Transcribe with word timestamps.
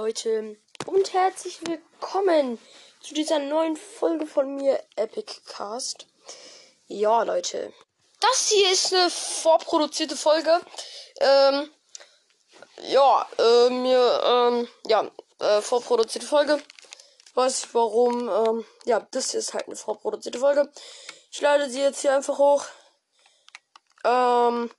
Leute 0.00 0.56
und 0.86 1.12
herzlich 1.12 1.58
willkommen 1.66 2.60
zu 3.00 3.14
dieser 3.14 3.40
neuen 3.40 3.76
Folge 3.76 4.28
von 4.28 4.54
mir, 4.54 4.80
Epic 4.94 5.40
Cast. 5.44 6.06
Ja, 6.86 7.24
Leute, 7.24 7.72
das 8.20 8.48
hier 8.48 8.70
ist 8.70 8.94
eine 8.94 9.10
vorproduzierte 9.10 10.16
Folge. 10.16 10.60
Ähm, 11.18 11.68
ja, 12.82 13.26
äh, 13.38 13.70
mir, 13.70 14.22
ähm, 14.24 14.68
ja, 14.86 15.10
äh, 15.40 15.60
vorproduzierte 15.62 16.28
Folge. 16.28 16.62
Weiß 17.34 17.64
ich 17.64 17.74
warum. 17.74 18.28
Ähm, 18.28 18.64
ja, 18.84 19.04
das 19.10 19.34
ist 19.34 19.52
halt 19.52 19.66
eine 19.66 19.74
vorproduzierte 19.74 20.38
Folge. 20.38 20.70
Ich 21.32 21.40
lade 21.40 21.68
sie 21.68 21.80
jetzt 21.80 22.02
hier 22.02 22.14
einfach 22.14 22.38
hoch. 22.38 22.64
Ähm, 24.04 24.70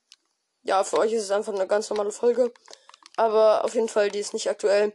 ja, 0.62 0.82
für 0.82 0.96
euch 0.96 1.12
ist 1.12 1.24
es 1.24 1.30
einfach 1.30 1.52
eine 1.52 1.66
ganz 1.66 1.90
normale 1.90 2.10
Folge. 2.10 2.54
Aber 3.16 3.64
auf 3.64 3.74
jeden 3.74 3.88
Fall, 3.88 4.10
die 4.10 4.18
ist 4.18 4.34
nicht 4.34 4.48
aktuell. 4.48 4.92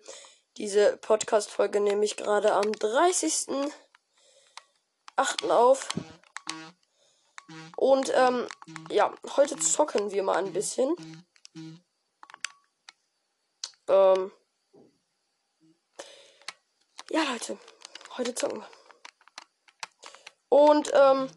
Diese 0.57 0.97
Podcast-Folge 0.97 1.79
nehme 1.79 2.05
ich 2.05 2.15
gerade 2.15 2.53
am 2.53 2.65
30.08. 2.65 3.71
auf. 5.49 5.89
Und 7.75 8.11
ähm, 8.15 8.47
ja, 8.89 9.13
heute 9.35 9.57
zocken 9.57 10.11
wir 10.11 10.23
mal 10.23 10.37
ein 10.37 10.53
bisschen. 10.53 10.95
Ähm, 13.87 14.31
ja, 17.09 17.23
Leute, 17.31 17.59
heute 18.17 18.33
zocken 18.33 18.59
wir. 18.61 18.69
Und 20.49 20.89
ähm, 20.93 21.29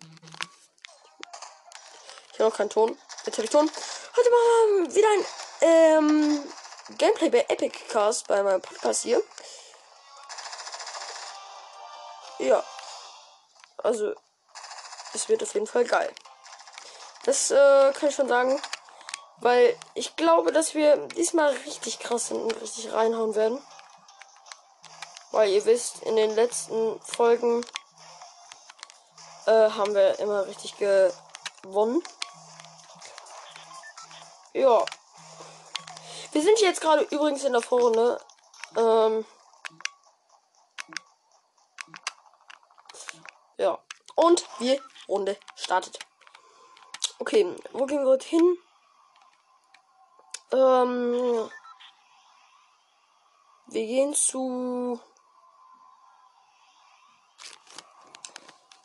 ich 2.32 2.40
habe 2.40 2.50
noch 2.50 2.56
keinen 2.56 2.70
Ton. 2.70 2.96
Jetzt 3.26 3.36
habe 3.36 3.44
ich 3.44 3.50
Ton. 3.50 3.68
Heute 4.16 4.30
machen 4.30 4.88
wir 4.88 4.94
wieder 4.94 5.08
ein 5.08 5.24
ähm, 5.60 6.42
Gameplay 6.96 7.28
bei 7.28 7.44
Epic 7.48 7.76
Cast, 7.90 8.26
bei 8.28 8.42
meinem 8.42 8.62
Podcast 8.62 9.02
hier. 9.02 9.22
Ja. 12.38 12.62
Also, 13.78 14.14
es 15.12 15.28
wird 15.28 15.42
auf 15.42 15.52
jeden 15.54 15.66
Fall 15.66 15.84
geil. 15.84 16.12
Das 17.24 17.50
äh, 17.50 17.92
kann 17.92 18.08
ich 18.08 18.14
schon 18.14 18.28
sagen. 18.28 18.60
Weil 19.40 19.76
ich 19.94 20.16
glaube, 20.16 20.50
dass 20.50 20.74
wir 20.74 20.96
diesmal 21.08 21.50
richtig 21.66 22.00
krass 22.00 22.30
und 22.32 22.50
richtig 22.60 22.92
reinhauen 22.92 23.34
werden. 23.34 23.62
Weil 25.30 25.50
ihr 25.50 25.64
wisst, 25.64 26.02
in 26.02 26.16
den 26.16 26.34
letzten 26.34 27.00
Folgen 27.02 27.64
äh, 29.46 29.70
haben 29.70 29.94
wir 29.94 30.18
immer 30.18 30.46
richtig 30.46 30.74
gewonnen. 30.76 32.02
Ja, 34.54 34.84
wir 36.38 36.44
sind 36.44 36.60
jetzt 36.60 36.80
gerade 36.80 37.02
übrigens 37.10 37.42
in 37.42 37.52
der 37.52 37.60
Vorrunde. 37.60 38.20
Ähm 38.76 39.24
ja. 43.56 43.76
Und 44.14 44.46
die 44.60 44.80
Runde 45.08 45.36
startet. 45.56 45.98
Okay, 47.18 47.56
wo 47.72 47.86
gehen 47.86 48.04
wir 48.04 48.18
hin? 48.20 48.56
Ähm 50.52 51.50
wir 53.66 53.86
gehen 53.86 54.14
zu. 54.14 55.00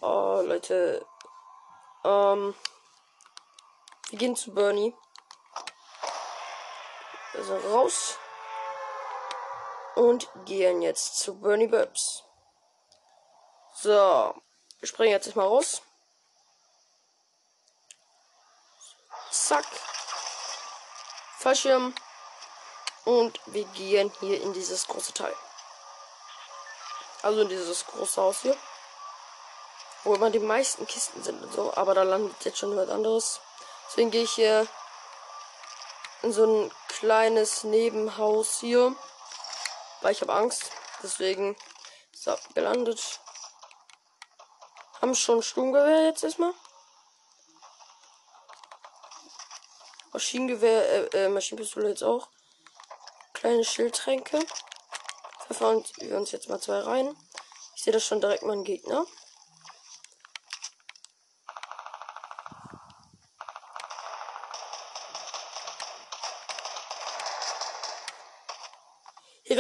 Oh, 0.02 0.42
Leute. 0.44 1.06
Ähm. 2.03 2.56
Wir 4.09 4.18
gehen 4.18 4.36
zu 4.36 4.56
Bernie. 4.56 4.96
Also 7.44 7.58
raus. 7.76 8.18
Und 9.96 10.30
gehen 10.46 10.81
jetzt 10.81 11.20
zu 11.20 11.36
Bernie 11.42 11.68
Burbs. 11.68 12.24
So. 13.74 14.34
Wir 14.80 14.88
springen 14.88 15.12
jetzt 15.12 15.28
erstmal 15.28 15.48
raus. 15.48 15.81
Zack. 19.30 19.66
Fallschirm. 21.40 21.94
Und 23.04 23.42
wir 23.48 23.66
gehen 23.66 24.10
hier 24.22 24.42
in 24.42 24.54
dieses 24.54 24.88
große 24.88 25.14
Teil. 25.14 25.36
Also 27.24 27.42
in 27.42 27.50
dieses 27.50 27.86
große 27.88 28.22
Haus 28.22 28.40
hier. 28.40 28.58
Wo 30.06 30.16
immer 30.16 30.30
die 30.30 30.40
meisten 30.40 30.88
Kisten 30.88 31.22
sind 31.24 31.44
und 31.44 31.52
so. 31.52 31.74
Aber 31.75 31.94
da 31.94 32.04
landet 32.04 32.46
jetzt 32.46 32.60
schon 32.60 32.78
was 32.78 32.90
anderes. 32.90 33.42
Deswegen 33.90 34.12
gehe 34.12 34.24
ich 34.24 34.31
hier 34.31 34.66
in 36.24 36.34
so 36.34 36.46
ein 36.46 36.72
kleines 36.88 37.64
Nebenhaus 37.64 38.60
hier. 38.60 38.96
Weil 40.02 40.14
ich 40.14 40.22
habe 40.22 40.34
Angst. 40.34 40.72
Deswegen 41.04 41.56
so, 42.12 42.36
gelandet. 42.56 43.20
Haben 45.02 45.16
schon 45.16 45.44
Sturmgewehr 45.44 46.06
jetzt 46.06 46.24
erstmal. 46.24 46.54
Maschinengewehr, 50.14 51.14
äh, 51.14 51.26
äh, 51.26 51.30
Maschinenpistole 51.30 51.90
jetzt 51.90 52.04
auch. 52.04 52.30
Kleine 53.34 53.66
Schildtränke. 53.66 54.40
Pfeffern 55.46 55.84
wir 55.98 56.18
uns 56.18 56.32
jetzt 56.32 56.48
mal 56.50 56.62
zwei 56.62 56.80
rein. 56.80 57.18
Ich 57.76 57.84
sehe 57.84 57.92
das 57.94 58.06
schon 58.06 58.22
direkt 58.22 58.44
mal 58.44 58.54
ein 58.54 58.64
Gegner. 58.64 59.06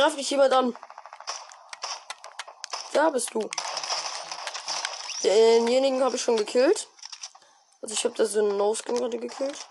Greift 0.03 0.17
mich 0.17 0.29
jemand 0.31 0.51
an. 0.51 0.77
Da 2.91 3.09
bist 3.09 3.33
du. 3.33 3.49
Denjenigen 5.23 6.03
habe 6.03 6.17
ich 6.17 6.21
schon 6.21 6.35
gekillt. 6.35 6.89
Also 7.81 7.93
ich 7.93 8.03
habe 8.03 8.13
da 8.15 8.25
so 8.25 8.39
einen 8.39 8.57
No-Skin 8.57 8.95
gerade 8.95 9.17
gekillt. 9.17 9.65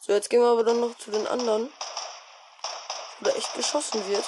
So, 0.00 0.12
jetzt 0.12 0.30
gehen 0.30 0.40
wir 0.40 0.48
aber 0.48 0.64
dann 0.64 0.80
noch 0.80 0.98
zu 0.98 1.12
den 1.12 1.28
anderen. 1.28 1.72
Wo 3.20 3.24
da 3.26 3.30
echt 3.36 3.54
geschossen 3.54 4.04
wird. 4.08 4.24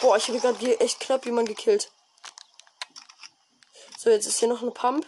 Boah, 0.00 0.16
ich 0.16 0.28
habe 0.28 0.40
gerade 0.40 0.80
echt 0.80 1.00
knapp 1.00 1.26
jemanden 1.26 1.54
gekillt. 1.54 1.92
So, 3.98 4.08
jetzt 4.08 4.26
ist 4.26 4.38
hier 4.38 4.48
noch 4.48 4.62
eine 4.62 4.70
Pump. 4.70 5.06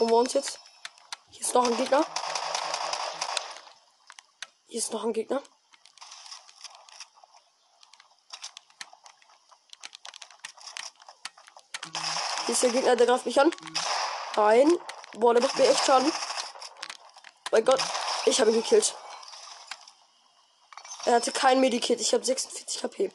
Holen 0.00 0.10
wir 0.10 0.16
uns 0.16 0.32
jetzt. 0.32 0.58
Hier 1.28 1.42
ist 1.42 1.54
noch 1.54 1.66
ein 1.66 1.76
Gegner. 1.76 2.02
Hier 4.66 4.78
ist 4.78 4.92
noch 4.94 5.04
ein 5.04 5.12
Gegner. 5.12 5.42
Hier 12.46 12.54
ist 12.54 12.62
der 12.62 12.70
Gegner, 12.70 12.96
der 12.96 13.06
greift 13.06 13.26
mich 13.26 13.38
an. 13.38 13.54
Nein. 14.36 14.72
Boah, 15.12 15.34
der 15.34 15.42
macht 15.42 15.58
mir 15.58 15.68
echt 15.68 15.84
Schaden. 15.84 16.10
Mein 17.50 17.64
Gott. 17.66 17.82
Ich 18.24 18.40
habe 18.40 18.52
ihn 18.52 18.62
gekillt. 18.62 18.96
Er 21.04 21.16
hatte 21.16 21.30
kein 21.30 21.60
Medikit. 21.60 22.00
Ich 22.00 22.14
habe 22.14 22.24
46 22.24 22.82
HP. 22.82 23.12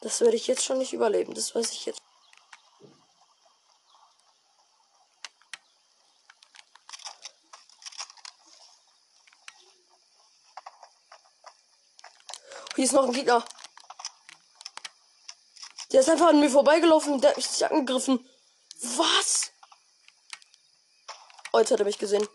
Das 0.00 0.22
werde 0.22 0.36
ich 0.36 0.46
jetzt 0.46 0.64
schon 0.64 0.78
nicht 0.78 0.94
überleben. 0.94 1.34
Das 1.34 1.54
weiß 1.54 1.72
ich 1.72 1.84
jetzt. 1.84 2.00
Hier 12.82 12.88
ist 12.88 12.94
noch 12.94 13.04
ein 13.04 13.12
Gegner. 13.12 13.44
Der 15.92 16.00
ist 16.00 16.08
einfach 16.08 16.30
an 16.30 16.40
mir 16.40 16.50
vorbeigelaufen 16.50 17.12
und 17.12 17.20
der 17.22 17.30
hat 17.30 17.36
mich 17.36 17.48
nicht 17.48 17.62
angegriffen. 17.62 18.28
Was? 18.96 19.52
Oh, 21.52 21.60
jetzt 21.60 21.70
hat 21.70 21.78
er 21.78 21.84
mich 21.84 21.96
gesehen. 21.96 22.26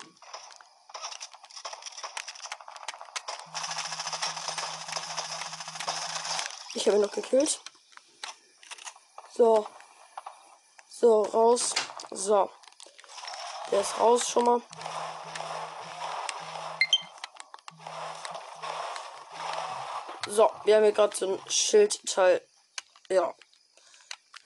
Ich 6.75 6.88
habe 6.88 6.95
ihn 6.95 7.01
noch 7.01 7.11
gekillt. 7.11 7.59
So. 9.35 9.67
So, 10.88 11.23
raus. 11.23 11.75
So. 12.11 12.50
Der 13.69 13.81
ist 13.81 14.00
raus 14.00 14.29
schon 14.29 14.45
mal. 14.45 14.61
So, 20.29 20.51
wir 20.65 20.75
haben 20.75 20.83
hier 20.83 20.91
gerade 20.91 21.15
so 21.15 21.33
ein 21.33 21.50
Schildteil. 21.50 22.41
Ja. 23.09 23.33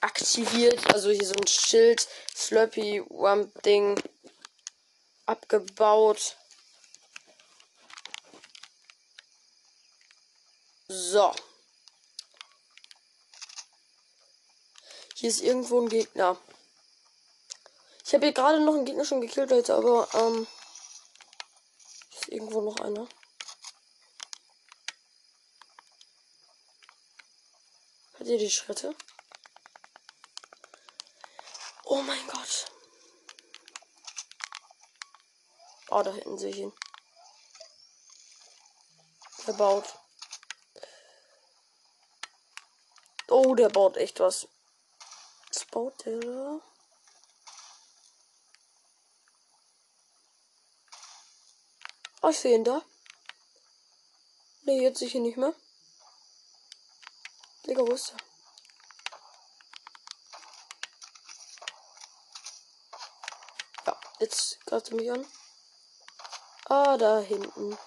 Aktiviert. 0.00 0.92
Also 0.92 1.10
hier 1.10 1.26
so 1.26 1.34
ein 1.34 1.46
Schild. 1.46 2.06
Slurpy 2.36 3.02
Wump 3.08 3.62
Ding. 3.62 4.00
Abgebaut. 5.26 6.36
So. 10.88 11.34
Hier 15.16 15.30
ist 15.30 15.40
irgendwo 15.40 15.80
ein 15.80 15.88
Gegner. 15.88 16.36
Ich 18.04 18.12
Ich 18.12 18.14
habe 18.14 18.26
hier 18.26 18.34
gerade 18.34 18.60
noch 18.60 18.74
einen 18.74 18.84
Gegner 18.84 19.06
schon 19.06 19.22
gekillt, 19.22 19.48
Leute, 19.48 19.74
aber 19.74 20.06
ähm, 20.12 20.46
ist 22.12 22.28
irgendwo 22.28 22.60
noch 22.60 22.78
einer. 22.80 23.08
Hört 28.22 28.30
ihr 28.30 28.38
die 28.38 28.50
Schritte? 28.50 28.94
Oh 31.82 32.02
mein 32.02 32.24
Gott. 32.28 32.70
Oh, 35.90 36.04
da 36.04 36.12
hinten 36.12 36.38
sehe 36.38 36.50
ich 36.50 36.58
ihn. 36.58 36.72
Er 39.48 39.54
baut. 39.54 39.98
Oh, 43.26 43.56
der 43.56 43.70
baut 43.70 43.96
echt 43.96 44.20
was. 44.20 44.46
Was 45.48 45.64
baut 45.64 46.04
der 46.04 46.20
da? 46.20 46.60
Oh, 52.22 52.28
ich 52.28 52.38
sehe 52.38 52.54
ihn 52.54 52.62
da. 52.62 52.82
Ne, 54.62 54.80
jetzt 54.80 55.00
sehe 55.00 55.08
ich 55.08 55.16
ihn 55.16 55.24
nicht 55.24 55.38
mehr. 55.38 55.56
Digga, 57.72 57.86
wo 57.88 57.94
ist 57.94 58.12
er? 58.12 58.18
Ja, 63.86 63.96
jetzt 64.18 64.60
greift 64.66 64.90
er 64.90 64.96
mich 64.96 65.10
an. 65.10 65.26
Ah, 66.66 66.98
da 66.98 67.20
hinten. 67.20 67.78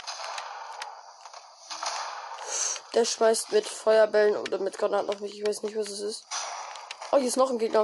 Der 2.95 3.05
schmeißt 3.05 3.51
mit 3.51 3.67
Feuerbällen 3.67 4.37
oder 4.37 4.57
mit 4.57 4.75
Granaten 4.75 5.11
auf 5.11 5.19
mich. 5.19 5.39
Ich 5.39 5.45
weiß 5.45 5.61
nicht, 5.61 5.77
was 5.77 5.89
es 5.89 5.99
ist. 5.99 6.25
Oh, 7.11 7.17
hier 7.17 7.27
ist 7.27 7.37
noch 7.37 7.51
ein 7.51 7.59
Gegner. 7.59 7.83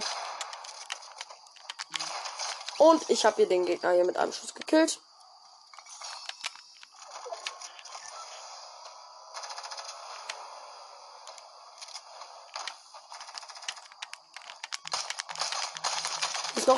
Und 2.80 3.07
ich 3.12 3.25
habe 3.25 3.36
hier 3.36 3.48
den 3.48 3.68
Gegner 3.68 3.92
hier 3.92 4.06
mit 4.06 4.18
einem 4.18 4.33
Schuss 4.33 4.56
gekillt. 4.56 5.00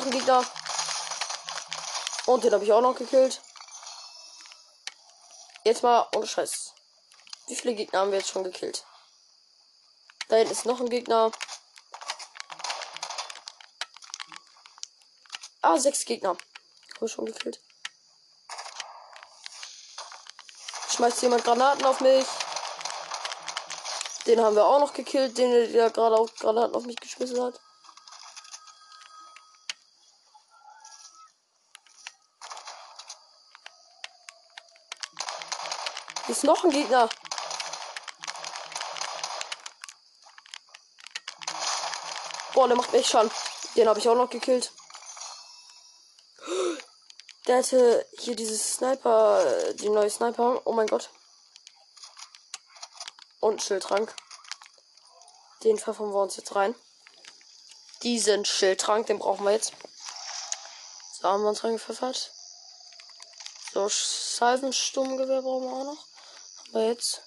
Noch 0.04 0.12
ein 0.12 0.18
Gegner. 0.18 0.44
Und 2.26 2.44
den 2.44 2.52
habe 2.52 2.64
ich 2.64 2.72
auch 2.72 2.80
noch 2.80 2.96
gekillt. 2.96 3.40
Jetzt 5.64 5.82
mal 5.82 6.08
ohne 6.14 6.26
Scheiß. 6.26 6.74
Wie 7.46 7.56
viele 7.56 7.74
Gegner 7.74 8.00
haben 8.00 8.10
wir 8.10 8.18
jetzt 8.18 8.30
schon 8.30 8.44
gekillt? 8.44 8.84
Da 10.28 10.36
hinten 10.36 10.52
ist 10.52 10.66
noch 10.66 10.80
ein 10.80 10.88
Gegner. 10.88 11.30
Ah, 15.62 15.78
sechs 15.78 16.04
Gegner. 16.04 16.30
Haben 16.30 17.00
wir 17.00 17.08
schon 17.08 17.26
gekillt. 17.26 17.60
Schmeißt 20.90 21.22
jemand 21.22 21.44
Granaten 21.44 21.84
auf 21.84 22.00
mich. 22.00 22.26
Den 24.26 24.40
haben 24.40 24.56
wir 24.56 24.64
auch 24.64 24.80
noch 24.80 24.94
gekillt, 24.94 25.36
den 25.36 25.72
der 25.72 25.90
gerade 25.90 26.16
auch 26.16 26.32
Granaten 26.34 26.74
auf 26.74 26.84
mich 26.84 26.96
geschmissen 26.96 27.42
hat. 27.42 27.60
Ist 36.36 36.44
noch 36.44 36.64
ein 36.64 36.70
Gegner. 36.70 37.08
Boah, 42.52 42.66
der 42.66 42.76
macht 42.76 42.92
mich 42.92 43.08
schon. 43.08 43.30
Den 43.76 43.88
habe 43.88 44.00
ich 44.00 44.08
auch 44.08 44.16
noch 44.16 44.30
gekillt. 44.30 44.72
Der 47.46 47.58
hatte 47.58 48.06
hier 48.18 48.34
dieses 48.34 48.74
Sniper, 48.74 49.72
die 49.74 49.88
neue 49.88 50.10
Sniper. 50.10 50.60
Oh 50.64 50.72
mein 50.72 50.88
Gott. 50.88 51.10
Und 53.40 53.62
Schildtrank. 53.62 54.14
Den 55.62 55.78
pfeffern 55.78 56.12
wir 56.12 56.22
uns 56.22 56.36
jetzt 56.36 56.54
rein. 56.56 56.74
Diesen 58.02 58.44
Schildtrank, 58.44 59.06
den 59.06 59.20
brauchen 59.20 59.44
wir 59.44 59.52
jetzt. 59.52 59.72
So 61.12 61.28
haben 61.28 61.42
wir 61.42 61.50
uns 61.50 61.62
reingepfeffert. 61.62 62.32
So, 63.72 63.88
Salvensturmgewehr 63.88 65.42
brauchen 65.42 65.68
wir 65.68 65.72
auch 65.72 65.84
noch. 65.84 66.13
Jetzt. 66.74 67.22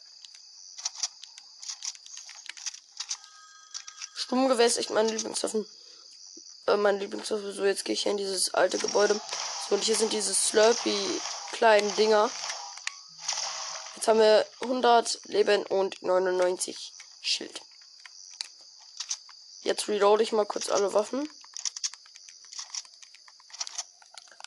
Sturmgewehr 4.13 4.65
ist 4.65 4.77
echt 4.77 4.89
meine 4.89 5.09
Lieblingswaffen. 5.09 5.65
Äh, 6.67 6.75
meine 6.75 6.99
Lieblingswaffe. 6.99 7.53
So, 7.53 7.63
jetzt 7.63 7.85
gehe 7.85 7.93
ich 7.93 8.03
hier 8.03 8.11
in 8.11 8.17
dieses 8.17 8.53
alte 8.53 8.77
Gebäude. 8.77 9.19
So, 9.69 9.75
und 9.75 9.83
hier 9.85 9.95
sind 9.95 10.11
diese 10.11 10.33
Slurpy 10.33 11.21
kleinen 11.53 11.95
Dinger. 11.95 12.29
Jetzt 13.95 14.09
haben 14.09 14.19
wir 14.19 14.45
100 14.61 15.21
Leben 15.25 15.65
und 15.65 16.01
99 16.01 16.93
Schild. 17.21 17.61
Jetzt 19.61 19.87
reload 19.87 20.21
ich 20.21 20.33
mal 20.33 20.45
kurz 20.45 20.69
alle 20.69 20.93
Waffen. 20.93 21.29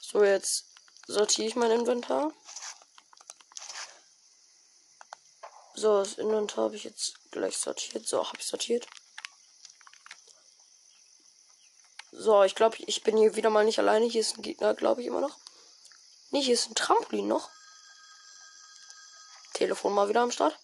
So, 0.02 0.22
jetzt 0.22 0.66
sortiere 1.06 1.48
ich 1.48 1.56
mein 1.56 1.70
Inventar. 1.70 2.32
So, 5.80 5.98
das 5.98 6.18
Inventar 6.18 6.64
habe 6.64 6.76
ich 6.76 6.84
jetzt 6.84 7.14
gleich 7.30 7.56
sortiert. 7.56 8.06
So, 8.06 8.18
habe 8.18 8.36
ich 8.38 8.46
sortiert. 8.46 8.86
So, 12.12 12.42
ich 12.42 12.54
glaube, 12.54 12.76
ich 12.80 13.02
bin 13.02 13.16
hier 13.16 13.34
wieder 13.34 13.48
mal 13.48 13.64
nicht 13.64 13.78
alleine. 13.78 14.04
Hier 14.04 14.20
ist 14.20 14.36
ein 14.36 14.42
Gegner, 14.42 14.74
glaube 14.74 15.00
ich, 15.00 15.06
immer 15.06 15.22
noch. 15.22 15.38
Nee, 16.32 16.42
hier 16.42 16.52
ist 16.52 16.68
ein 16.68 16.74
Trampolin 16.74 17.28
noch. 17.28 17.48
Telefon 19.54 19.94
mal 19.94 20.10
wieder 20.10 20.20
am 20.20 20.30
Start. 20.30 20.54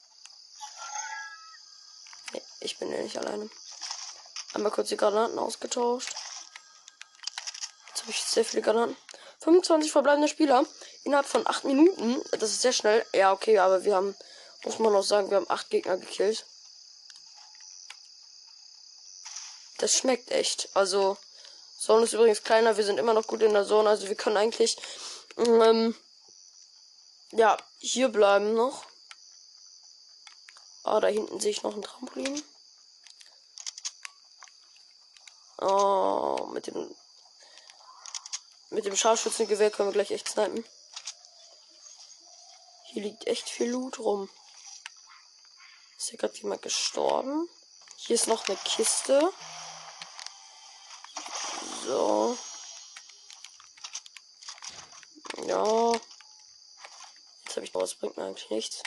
Nee, 2.35 2.43
ich 2.61 2.79
bin 2.79 2.93
ja 2.93 2.99
nicht 2.99 3.17
alleine. 3.17 3.49
Einmal 4.53 4.71
kurz 4.71 4.91
die 4.91 4.99
Granaten 4.99 5.39
ausgetauscht. 5.39 6.15
Jetzt 7.89 8.03
habe 8.03 8.11
ich 8.11 8.21
sehr 8.21 8.45
viele 8.45 8.61
Granaten. 8.61 8.99
25 9.41 9.93
verbleibende 9.93 10.29
Spieler 10.29 10.67
innerhalb 11.05 11.27
von 11.27 11.47
8 11.47 11.65
Minuten. 11.65 12.21
Das 12.33 12.51
ist 12.51 12.61
sehr 12.61 12.75
schnell. 12.75 13.07
Ja, 13.15 13.33
okay, 13.33 13.59
aber 13.59 13.85
wir 13.85 13.97
haben, 13.97 14.15
muss 14.67 14.79
man 14.79 14.95
auch 14.95 15.03
sagen, 15.03 15.31
wir 15.31 15.39
haben 15.39 15.51
8 15.51 15.71
Gegner 15.71 15.97
gekillt. 15.97 16.45
Das 19.79 19.95
schmeckt 19.97 20.31
echt. 20.31 20.69
Also, 20.75 21.17
Zone 21.79 22.05
ist 22.05 22.15
übrigens 22.15 22.43
kleiner. 22.43 22.77
Wir 22.77 22.85
sind 22.85 22.99
immer 22.99 23.15
noch 23.15 23.27
gut 23.27 23.43
in 23.43 23.53
der 23.53 23.67
Zone. 23.67 23.89
Also 23.89 24.09
wir 24.09 24.17
können 24.17 24.37
eigentlich 24.37 24.77
ähm, 25.37 25.95
ja 27.31 27.57
hier 27.79 28.09
bleiben 28.09 28.55
noch. 28.55 28.85
Ah, 30.83 31.01
da 31.01 31.09
hinten 31.09 31.41
sehe 31.41 31.51
ich 31.51 31.63
noch 31.63 31.75
ein 31.75 31.83
Trampolin. 31.83 32.43
Oh, 35.59 36.49
mit 36.53 36.67
dem 36.67 36.95
mit 38.71 38.85
dem 38.85 38.97
Scharfschützengewehr 38.97 39.71
können 39.71 39.91
wir 39.91 39.93
gleich 39.93 40.11
echt 40.11 40.29
snipen. 40.29 40.65
Hier 42.85 43.03
liegt 43.03 43.27
echt 43.27 43.49
viel 43.49 43.71
Loot 43.71 43.99
rum. 43.99 44.29
Ist 45.97 46.11
hier 46.11 46.19
gerade 46.19 46.37
jemand 46.37 46.63
gestorben? 46.63 47.49
Hier 47.97 48.15
ist 48.15 48.29
noch 48.29 48.47
eine 48.47 48.57
Kiste. 48.59 49.33
So. 51.85 52.37
Ja. 55.47 55.93
Jetzt 57.45 57.57
habe 57.57 57.65
ich 57.65 57.73
noch 57.73 57.83
was, 57.83 57.95
bringt 57.95 58.17
mir 58.17 58.25
eigentlich 58.25 58.51
nichts. 58.51 58.83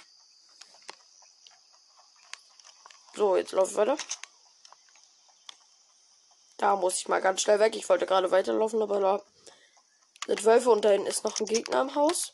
So, 3.15 3.35
jetzt 3.35 3.51
laufe 3.51 3.71
ich 3.71 3.77
weiter. 3.77 3.97
Da 6.57 6.75
muss 6.75 6.99
ich 6.99 7.07
mal 7.07 7.21
ganz 7.21 7.41
schnell 7.41 7.59
weg. 7.59 7.75
Ich 7.75 7.89
wollte 7.89 8.05
gerade 8.05 8.31
weiterlaufen, 8.31 8.81
aber 8.81 8.99
da 8.99 9.21
sind 10.27 10.43
Wölfe 10.43 10.69
und 10.69 10.85
da 10.85 10.89
hinten 10.89 11.07
ist 11.07 11.23
noch 11.23 11.39
ein 11.39 11.45
Gegner 11.45 11.81
im 11.81 11.95
Haus. 11.95 12.33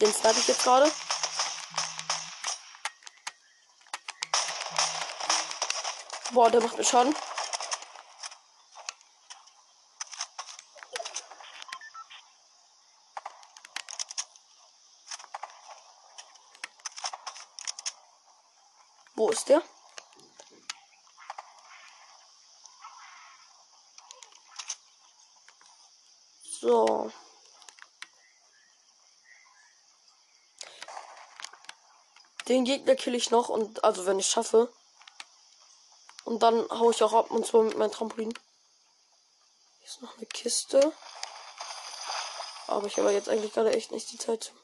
Den 0.00 0.12
snipe 0.12 0.38
ich 0.38 0.48
jetzt 0.48 0.62
gerade. 0.62 0.90
Boah, 6.32 6.50
der 6.50 6.62
macht 6.62 6.78
mir 6.78 6.84
Schaden. 6.84 7.14
Wo 19.14 19.28
ist 19.28 19.46
der? 19.50 19.62
So. 26.60 27.12
Den 32.48 32.64
Gegner 32.64 32.96
kill 32.96 33.14
ich 33.14 33.30
noch 33.30 33.50
und 33.50 33.84
also 33.84 34.06
wenn 34.06 34.18
ich 34.18 34.26
schaffe. 34.26 34.72
Und 36.32 36.42
dann 36.42 36.66
hau 36.70 36.90
ich 36.90 37.02
auch 37.02 37.12
ab 37.12 37.30
und 37.30 37.44
zwar 37.44 37.62
mit 37.62 37.76
meinem 37.76 37.92
Trampolin. 37.92 38.32
Hier 38.32 39.86
ist 39.86 40.00
noch 40.00 40.16
eine 40.16 40.24
Kiste. 40.24 40.94
Aber 42.68 42.86
ich 42.86 42.96
habe 42.96 43.12
jetzt 43.12 43.28
eigentlich 43.28 43.52
gerade 43.52 43.74
echt 43.74 43.92
nicht 43.92 44.10
die 44.10 44.16
Zeit. 44.16 44.54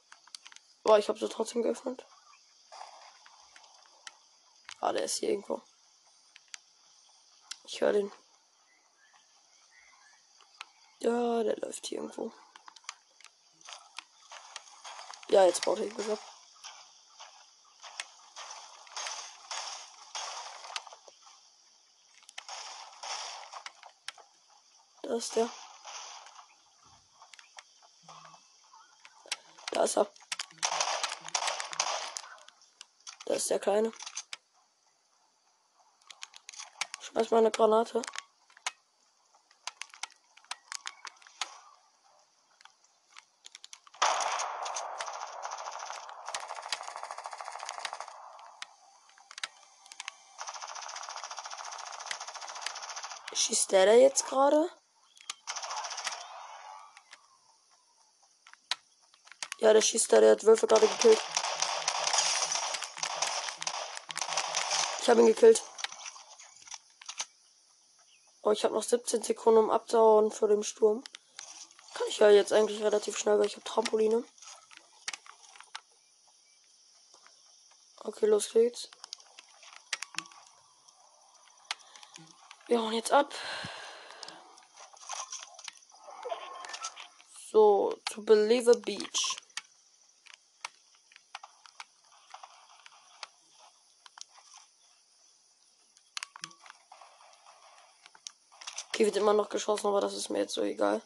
Boah, 0.82 0.98
ich 0.98 1.10
habe 1.10 1.18
sie 1.18 1.28
trotzdem 1.28 1.60
geöffnet. 1.60 2.06
Ah, 4.80 4.92
der 4.92 5.02
ist 5.02 5.16
hier 5.16 5.28
irgendwo. 5.28 5.60
Ich 7.64 7.82
höre 7.82 7.92
den. 7.92 8.10
Ja, 11.00 11.42
der 11.42 11.58
läuft 11.58 11.84
hier 11.84 11.98
irgendwo. 11.98 12.32
Ja, 15.28 15.44
jetzt 15.44 15.66
baut 15.66 15.80
er 15.80 15.84
irgendwas 15.84 16.08
ab. 16.08 16.27
Da 25.02 25.14
ist 25.14 25.37
der. 25.37 25.49
Da 29.73 29.85
ist 29.85 29.97
er. 29.97 30.07
Da 33.26 33.35
ist 33.35 33.50
der 33.50 33.59
Kleine. 33.59 33.93
Schmeiß 37.00 37.31
mal 37.31 37.38
eine 37.38 37.50
Granate. 37.50 38.02
Schießt 53.33 53.73
der 53.73 53.87
da 53.87 53.93
jetzt 53.93 54.26
gerade? 54.26 54.69
Ja, 59.68 59.75
der 59.75 59.82
schießt 59.82 60.10
da, 60.10 60.20
der 60.22 60.30
hat 60.30 60.46
Wölfe 60.46 60.66
gerade 60.66 60.88
gekillt. 60.88 61.20
Ich 65.02 65.10
habe 65.10 65.20
ihn 65.20 65.26
gekillt. 65.26 65.62
Oh, 68.40 68.50
ich 68.50 68.64
habe 68.64 68.72
noch 68.72 68.82
17 68.82 69.22
Sekunden 69.22 69.60
um 69.60 69.70
abzuhauen 69.70 70.30
vor 70.30 70.48
dem 70.48 70.62
Sturm. 70.62 71.04
Kann 71.92 72.08
ich 72.08 72.16
ja 72.16 72.30
jetzt 72.30 72.54
eigentlich 72.54 72.82
relativ 72.82 73.18
schnell, 73.18 73.38
weil 73.38 73.44
ich 73.44 73.56
habe 73.56 73.64
Trampoline. 73.64 74.25
Okay, 78.04 78.25
los 78.25 78.50
geht's. 78.50 78.88
Wir 82.68 82.80
hauen 82.80 82.94
jetzt 82.94 83.12
ab. 83.12 83.34
So, 87.50 87.94
to 88.06 88.22
Believer 88.22 88.75
Beach. 88.75 89.37
Hier 98.99 99.07
wird 99.07 99.17
immer 99.17 99.33
noch 99.33 99.49
geschossen, 99.49 99.87
aber 99.87 100.00
das 100.00 100.12
ist 100.14 100.28
mir 100.28 100.40
jetzt 100.40 100.55
so 100.55 100.62
egal. 100.62 101.00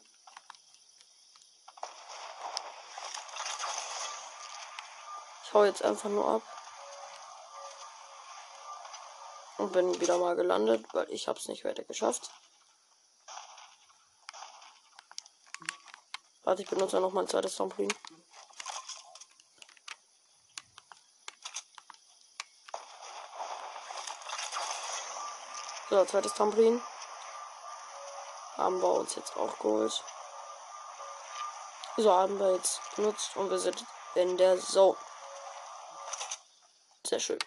Ich 5.45 5.53
hau 5.53 5.65
jetzt 5.65 5.83
einfach 5.83 6.09
nur 6.09 6.27
ab. 6.27 6.43
Und 9.59 9.75
bin 9.75 10.01
wieder 10.01 10.17
mal 10.17 10.37
gelandet, 10.37 10.87
weil 10.95 11.07
ich 11.11 11.29
hab's 11.29 11.49
nicht 11.49 11.67
weiter 11.67 11.85
geschafft. 11.85 12.31
Warte, 16.45 16.63
ich 16.63 16.71
benutze 16.71 16.99
noch 16.99 17.13
mal 17.13 17.21
ein 17.21 17.29
zweites 17.29 17.57
Trampolin. 17.57 17.93
So, 25.91 26.07
zweites 26.07 26.33
Trampolin. 26.33 26.81
Haben 28.62 28.81
wir 28.81 28.92
uns 28.92 29.16
jetzt 29.16 29.37
auch 29.37 29.59
geholt. 29.59 30.04
So 31.97 32.12
haben 32.12 32.38
wir 32.38 32.54
jetzt 32.54 32.81
benutzt 32.95 33.37
und 33.37 33.50
wir 33.50 33.59
sind 33.59 33.85
in 34.14 34.37
der 34.37 34.57
Zone. 34.57 34.97
Sehr 37.04 37.19
schön. 37.19 37.40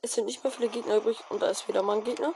Es 0.00 0.12
sind 0.12 0.26
nicht 0.26 0.44
mehr 0.44 0.52
viele 0.52 0.68
Gegner 0.68 0.94
übrig 0.94 1.18
und 1.28 1.40
da 1.40 1.48
ist 1.48 1.66
wieder 1.66 1.82
mal 1.82 1.96
ein 1.96 2.04
Gegner. 2.04 2.32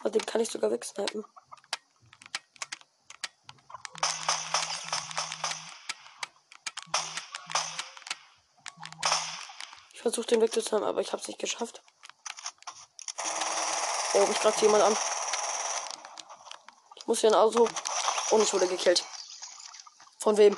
Aber 0.00 0.10
den 0.10 0.26
kann 0.26 0.42
ich 0.42 0.50
sogar 0.50 0.70
wegsnipen. 0.70 1.24
Versucht 10.10 10.30
den 10.30 10.40
wegzuzahlen, 10.40 10.84
aber 10.84 11.00
ich 11.00 11.10
habe 11.10 11.20
es 11.20 11.26
nicht 11.26 11.40
geschafft. 11.40 11.82
Oh, 14.14 14.24
mich 14.26 14.38
greift 14.38 14.62
jemand 14.62 14.84
an. 14.84 14.96
Ich 16.94 17.06
muss 17.08 17.20
hier 17.20 17.30
ein 17.30 17.34
Auto. 17.34 17.68
Und 18.30 18.40
ich 18.40 18.52
wurde 18.52 18.68
gekillt. 18.68 19.04
Von 20.20 20.36
wem? 20.36 20.56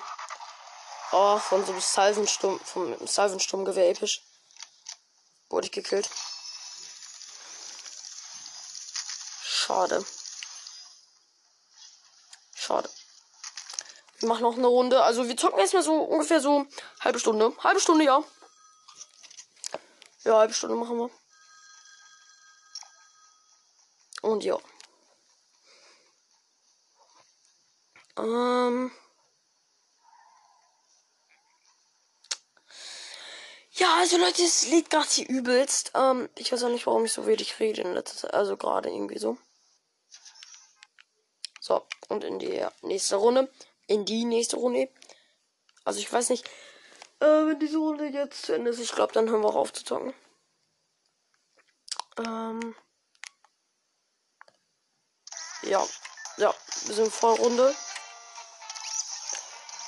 Oh, 1.12 1.38
von 1.38 1.64
so 1.64 1.72
einem 1.72 1.80
Salvensturm, 1.80 2.60
vom 2.60 3.06
Salvensturmgewehr 3.06 3.88
episch. 3.88 4.22
Wurde 5.48 5.66
ich 5.66 5.72
gekillt. 5.72 6.10
Schade. 9.42 10.04
Schade. 12.54 12.90
Wir 14.18 14.28
machen 14.28 14.42
noch 14.42 14.58
eine 14.58 14.66
Runde. 14.66 15.02
Also 15.02 15.26
wir 15.26 15.36
zocken 15.38 15.58
erstmal 15.58 15.82
so 15.82 15.94
ungefähr 15.94 16.42
so 16.42 16.66
halbe 17.00 17.18
Stunde. 17.18 17.56
Halbe 17.62 17.80
Stunde, 17.80 18.04
ja. 18.04 18.22
Ja, 20.28 20.36
halbe 20.40 20.52
Stunde 20.52 20.76
machen 20.76 20.98
wir. 20.98 21.10
Und 24.20 24.44
ja. 24.44 24.58
Ähm. 28.18 28.90
Ja, 33.70 33.94
also 34.00 34.18
Leute, 34.18 34.42
es 34.42 34.66
liegt 34.66 34.90
gerade 34.90 35.08
hier 35.08 35.26
übelst. 35.30 35.92
Ähm, 35.94 36.28
ich 36.36 36.52
weiß 36.52 36.62
auch 36.64 36.68
nicht, 36.68 36.86
warum 36.86 37.06
ich 37.06 37.12
so 37.14 37.26
wenig 37.26 37.58
rede 37.58 37.80
in 37.80 37.94
letzter 37.94 38.18
Zeit. 38.18 38.34
Also 38.34 38.58
gerade 38.58 38.90
irgendwie 38.90 39.18
so. 39.18 39.38
So, 41.58 41.86
und 42.10 42.22
in 42.22 42.38
die 42.38 42.66
nächste 42.82 43.16
Runde. 43.16 43.50
In 43.86 44.04
die 44.04 44.26
nächste 44.26 44.56
Runde. 44.56 44.90
Also 45.84 46.00
ich 46.00 46.12
weiß 46.12 46.28
nicht, 46.28 46.46
äh, 47.20 47.46
wenn 47.46 47.58
diese 47.58 47.78
Runde 47.78 48.06
jetzt 48.06 48.42
zu 48.42 48.54
Ende 48.54 48.70
ist, 48.70 48.80
ich 48.80 48.92
glaube, 48.92 49.12
dann 49.12 49.28
hören 49.28 49.42
wir 49.42 49.48
auch 49.48 49.56
auf 49.56 49.72
zu 49.72 49.84
zocken. 49.84 50.14
Ähm. 52.18 52.74
Ja. 55.62 55.86
Ja, 56.36 56.54
wir 56.86 56.94
sind 56.94 57.12
voll 57.12 57.34
Runde. 57.34 57.74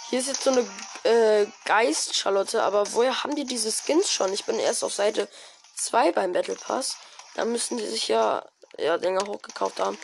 Hier 0.08 0.18
ist 0.18 0.26
jetzt 0.26 0.42
so 0.42 0.50
eine 0.50 0.68
äh, 1.04 1.46
Geist-Charlotte, 1.66 2.62
aber 2.64 2.92
woher 2.94 3.22
haben 3.22 3.36
die 3.36 3.44
diese 3.44 3.70
Skins 3.70 4.10
schon? 4.10 4.32
Ich 4.32 4.44
bin 4.44 4.58
erst 4.58 4.82
auf 4.82 4.92
Seite 4.92 5.28
2 5.76 6.10
beim 6.10 6.32
Battle 6.32 6.56
Pass. 6.56 6.96
Da 7.36 7.44
müssen 7.44 7.76
die 7.76 7.86
sich 7.86 8.08
ja, 8.08 8.44
ja 8.76 8.96
länger 8.96 9.26
hochgekauft 9.28 9.78
haben. 9.78 9.96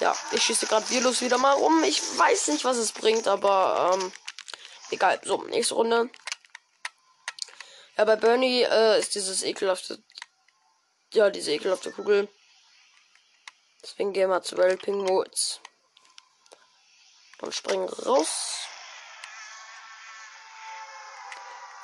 Ja, 0.00 0.16
ich 0.32 0.42
schieße 0.42 0.66
gerade 0.66 0.88
Virus 0.88 1.20
wieder 1.20 1.36
mal 1.36 1.52
um. 1.52 1.84
Ich 1.84 2.00
weiß 2.18 2.48
nicht, 2.48 2.64
was 2.64 2.78
es 2.78 2.92
bringt, 2.92 3.28
aber 3.28 3.92
ähm, 3.94 4.12
egal. 4.90 5.20
So, 5.22 5.42
nächste 5.44 5.74
Runde. 5.74 6.10
Ja, 7.98 8.06
bei 8.06 8.16
Bernie 8.16 8.62
äh, 8.62 8.98
ist 8.98 9.14
dieses 9.14 9.42
ekelhafte. 9.42 10.02
Ja, 11.12 11.28
diese 11.28 11.52
ekelhafte 11.52 11.92
Kugel. 11.92 12.28
Deswegen 13.82 14.14
gehen 14.14 14.30
wir 14.30 14.42
zu 14.42 14.56
Welping 14.56 15.06
Woods. 15.06 15.60
Und 17.42 17.54
springen 17.54 17.88
raus. 17.88 18.60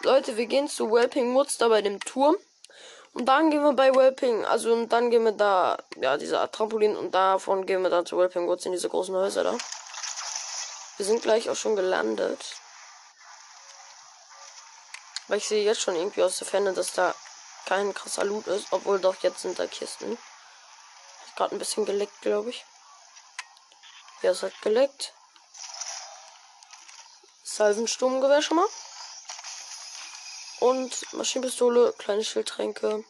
Leute, 0.01 0.37
wir 0.37 0.47
gehen 0.47 0.69
zu 0.69 0.91
Welping 0.91 1.35
Woods 1.35 1.59
da 1.59 1.69
bei 1.69 1.83
dem 1.83 2.01
Turm. 2.01 2.37
Und 3.17 3.25
dann 3.25 3.51
gehen 3.51 3.63
wir 3.63 3.73
bei 3.73 3.95
Wellping, 3.95 4.45
also 4.45 4.75
und 4.75 4.91
dann 4.91 5.09
gehen 5.09 5.25
wir 5.25 5.33
da, 5.33 5.79
ja, 5.99 6.19
diese 6.19 6.39
Art 6.39 6.55
Trampolin 6.55 6.95
und 6.95 7.13
davon 7.13 7.65
gehen 7.65 7.81
wir 7.81 7.89
dann 7.89 8.05
zu 8.05 8.19
Wellping 8.19 8.47
Woods 8.47 8.67
in 8.67 8.73
diese 8.73 8.91
großen 8.91 9.15
Häuser 9.15 9.43
da. 9.43 9.57
Wir 10.99 11.07
sind 11.07 11.23
gleich 11.23 11.49
auch 11.49 11.57
schon 11.57 11.77
gelandet. 11.77 12.57
Weil 15.29 15.39
ich 15.39 15.49
sehe 15.49 15.65
jetzt 15.65 15.81
schon 15.81 15.97
irgendwie 15.97 16.23
aus 16.23 16.37
der 16.37 16.47
Ferne, 16.47 16.75
dass 16.75 16.93
da 16.93 17.15
kein 17.65 17.95
krasser 17.95 18.23
Loot 18.23 18.49
ist, 18.49 18.67
obwohl 18.71 19.01
doch 19.01 19.17
jetzt 19.23 19.41
sind 19.41 19.59
da 19.59 19.67
Kisten. 19.67 20.19
Hat 21.27 21.37
gerade 21.37 21.57
ein 21.57 21.59
bisschen 21.59 21.87
geleckt, 21.87 22.21
glaube 22.21 22.51
ich. 22.51 22.67
Wer 24.21 24.33
ist 24.33 24.43
halt 24.43 24.61
geleckt? 24.61 25.15
Salvensturmgewehr 27.45 28.43
schon 28.43 28.59
mal. 28.59 28.69
Und 30.67 31.13
Maschinenpistole, 31.13 31.93
kleine 31.97 32.25
Schildtränke. 32.25 33.05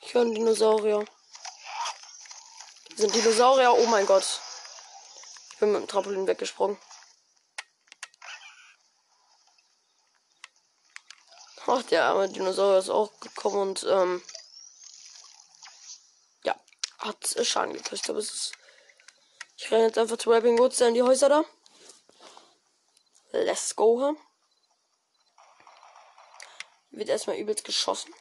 Ich 0.00 0.12
höre 0.12 0.22
einen 0.22 0.34
Dinosaurier. 0.34 1.04
Sind 2.96 3.14
Dinosaurier? 3.14 3.72
Oh 3.72 3.86
mein 3.86 4.06
Gott. 4.06 4.40
Ich 5.52 5.58
bin 5.58 5.70
mit 5.70 5.82
dem 5.82 5.86
Trampolin 5.86 6.26
weggesprungen. 6.26 6.76
Ach, 11.68 11.82
der 11.84 12.06
arme 12.06 12.28
Dinosaurier 12.28 12.80
ist 12.80 12.90
auch 12.90 13.12
gekommen 13.20 13.68
und 13.68 13.86
ähm, 13.88 14.20
ja, 16.42 16.56
hat 16.98 17.36
Schaden 17.46 17.72
gekriegt. 17.72 18.10
Aber 18.10 18.18
es 18.18 18.34
ist. 18.34 18.52
Ich 19.56 19.70
renne 19.70 19.84
jetzt 19.84 19.98
einfach 19.98 20.16
zu 20.16 20.32
Rapping 20.32 20.58
Woods 20.58 20.80
in 20.80 20.94
die 20.94 21.02
Häuser 21.04 21.28
da. 21.28 21.44
Let's 23.34 23.74
go. 23.74 24.16
Wird 26.90 27.08
erstmal 27.08 27.36
übelst 27.36 27.64
geschossen. 27.64 28.14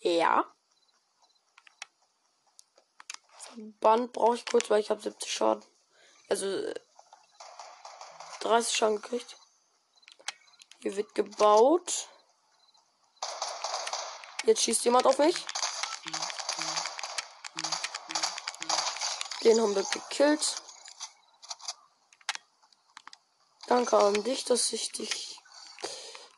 Ja. 0.00 0.50
Verband 3.36 4.14
brauche 4.14 4.36
ich 4.36 4.46
kurz, 4.46 4.70
weil 4.70 4.80
ich 4.80 4.88
habe 4.88 5.02
70 5.02 5.30
Schaden. 5.30 5.62
Also 6.30 6.72
30 8.40 8.74
Schaden 8.74 9.02
gekriegt. 9.02 9.36
Hier 10.80 10.96
wird 10.96 11.14
gebaut. 11.14 12.08
Jetzt 14.44 14.62
schießt 14.62 14.86
jemand 14.86 15.04
auf 15.04 15.18
mich. 15.18 15.44
Den 19.44 19.60
haben 19.60 19.74
wir 19.74 19.84
gekillt. 19.84 20.62
Danke 23.72 23.96
an 23.96 24.22
dich, 24.22 24.44
dass 24.44 24.70
ich 24.74 24.92
dich 24.92 25.40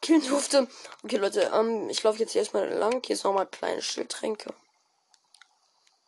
killen 0.00 0.24
durfte. 0.24 0.68
Okay, 1.02 1.16
Leute, 1.16 1.50
ähm, 1.52 1.90
ich 1.90 2.00
laufe 2.04 2.20
jetzt 2.20 2.36
erstmal 2.36 2.68
lang. 2.68 3.02
Hier 3.04 3.16
ist 3.16 3.24
nochmal 3.24 3.48
kleine 3.48 3.82
Schildtränke. 3.82 4.54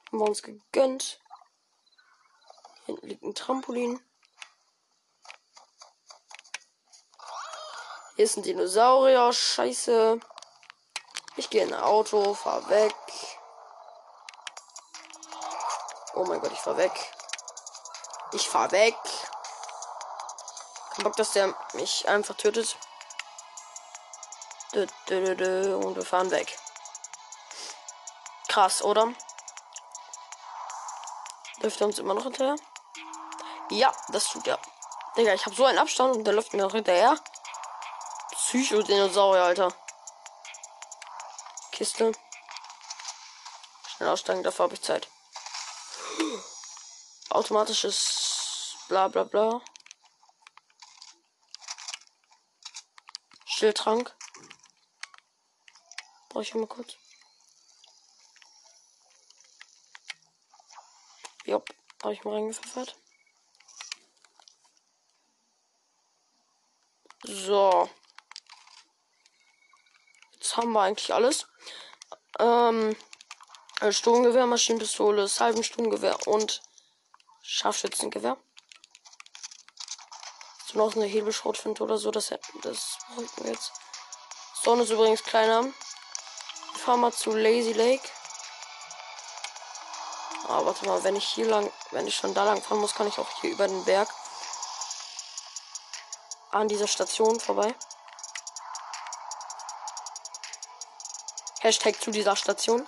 Haben 0.07 0.19
wir 0.21 0.25
uns 0.25 0.45
gegönnt. 0.45 1.19
Hinten 2.85 3.09
liegt 3.09 3.25
ein 3.25 3.35
Trampolin. 3.35 3.99
Hier 8.15 8.25
ist 8.25 8.37
ein 8.37 8.45
Dinosaurier. 8.45 9.33
Scheiße. 9.33 10.21
Ich 11.35 11.51
gehe 11.51 11.65
in 11.65 11.75
ein 11.75 11.83
Auto, 11.83 12.35
fahr 12.35 12.71
weg. 12.71 12.95
Oh 16.15 16.25
mein 16.25 16.41
Gott, 16.41 16.53
ich 16.53 16.61
fahr 16.61 16.77
weg. 16.77 16.93
Ich 18.31 18.49
fahr 18.49 18.71
weg. 18.71 18.95
Bock, 21.07 21.15
dass 21.15 21.31
der 21.31 21.55
mich 21.75 22.09
einfach 22.09 22.35
tötet. 22.35 22.77
Und 24.75 24.91
wir 25.97 26.05
fahren 26.05 26.33
weg. 26.33 26.59
Krass, 28.49 28.83
oder? 28.83 29.13
Läuft 31.61 31.81
er 31.81 31.87
uns 31.87 32.01
immer 32.01 32.15
noch 32.15 32.25
hinterher? 32.25 32.57
Ja, 33.71 33.95
das 34.09 34.27
tut 34.27 34.49
er. 34.49 34.59
Digga, 35.17 35.33
ich 35.33 35.47
habe 35.47 35.55
so 35.55 35.65
einen 35.65 35.79
Abstand 35.79 36.17
und 36.17 36.25
der 36.25 36.35
läuft 36.35 36.53
mir 36.53 36.65
noch 36.65 36.73
hinterher. 36.73 37.17
Psycho-Dinosaurier, 38.33 39.45
Alter. 39.45 39.69
Kiste. 41.71 42.11
Schnell 43.95 44.09
aussteigen, 44.09 44.43
dafür 44.43 44.65
habe 44.65 44.75
ich 44.75 44.83
Zeit. 44.83 45.09
Automatisches 47.31 48.75
bla 48.89 49.07
bla 49.07 49.23
bla. 49.23 49.63
Stilltrank. 53.57 54.15
Brauche 56.29 56.43
ich 56.43 56.55
mal 56.55 56.67
kurz. 56.67 56.99
Jopp, 61.47 61.67
habe 62.03 62.13
ich 62.13 62.23
mal 62.23 62.35
reingepfeffert. 62.35 62.97
So. 67.23 67.89
Jetzt 70.35 70.59
haben 70.59 70.73
wir 70.73 70.83
eigentlich 70.83 71.15
alles. 71.15 71.47
Ähm, 72.39 72.95
Sturmgewehr, 73.91 74.45
Maschinenpistole, 74.45 75.29
Salbensturmgewehr 75.29 76.27
und 76.27 76.61
Scharfschützengewehr. 77.41 78.37
So 80.77 80.85
noch 80.85 80.95
eine 80.95 81.07
Hebelschrotflinte 81.07 81.83
oder 81.83 81.97
so, 81.97 82.11
das, 82.11 82.35
das 82.61 82.99
bräuchten 83.15 83.45
wir 83.45 83.53
jetzt. 83.53 83.73
Sonne 84.63 84.83
ist 84.83 84.91
übrigens 84.91 85.23
kleiner. 85.23 85.65
Fahr 86.75 86.99
mal 86.99 87.15
zu 87.15 87.31
Lazy 87.31 87.73
Lake. 87.73 88.07
Ah, 90.49 90.61
warte 90.67 90.85
mal, 90.85 91.03
wenn 91.03 91.17
ich 91.17 91.27
hier 91.27 91.47
lang, 91.47 91.73
wenn 91.93 92.07
ich 92.07 92.15
schon 92.15 92.35
da 92.35 92.45
lang 92.45 92.61
fahren 92.61 92.81
muss, 92.81 92.95
kann 92.95 93.09
ich 93.09 93.19
auch 93.19 93.41
hier 93.41 93.53
über 93.53 93.67
den 93.67 93.87
Berg 93.87 94.07
an 96.51 96.69
dieser 96.69 96.89
Station 96.89 97.41
vorbei. 97.41 97.75
Hashtag 101.61 101.99
zu 101.99 102.11
dieser 102.11 102.37
Station. 102.37 102.87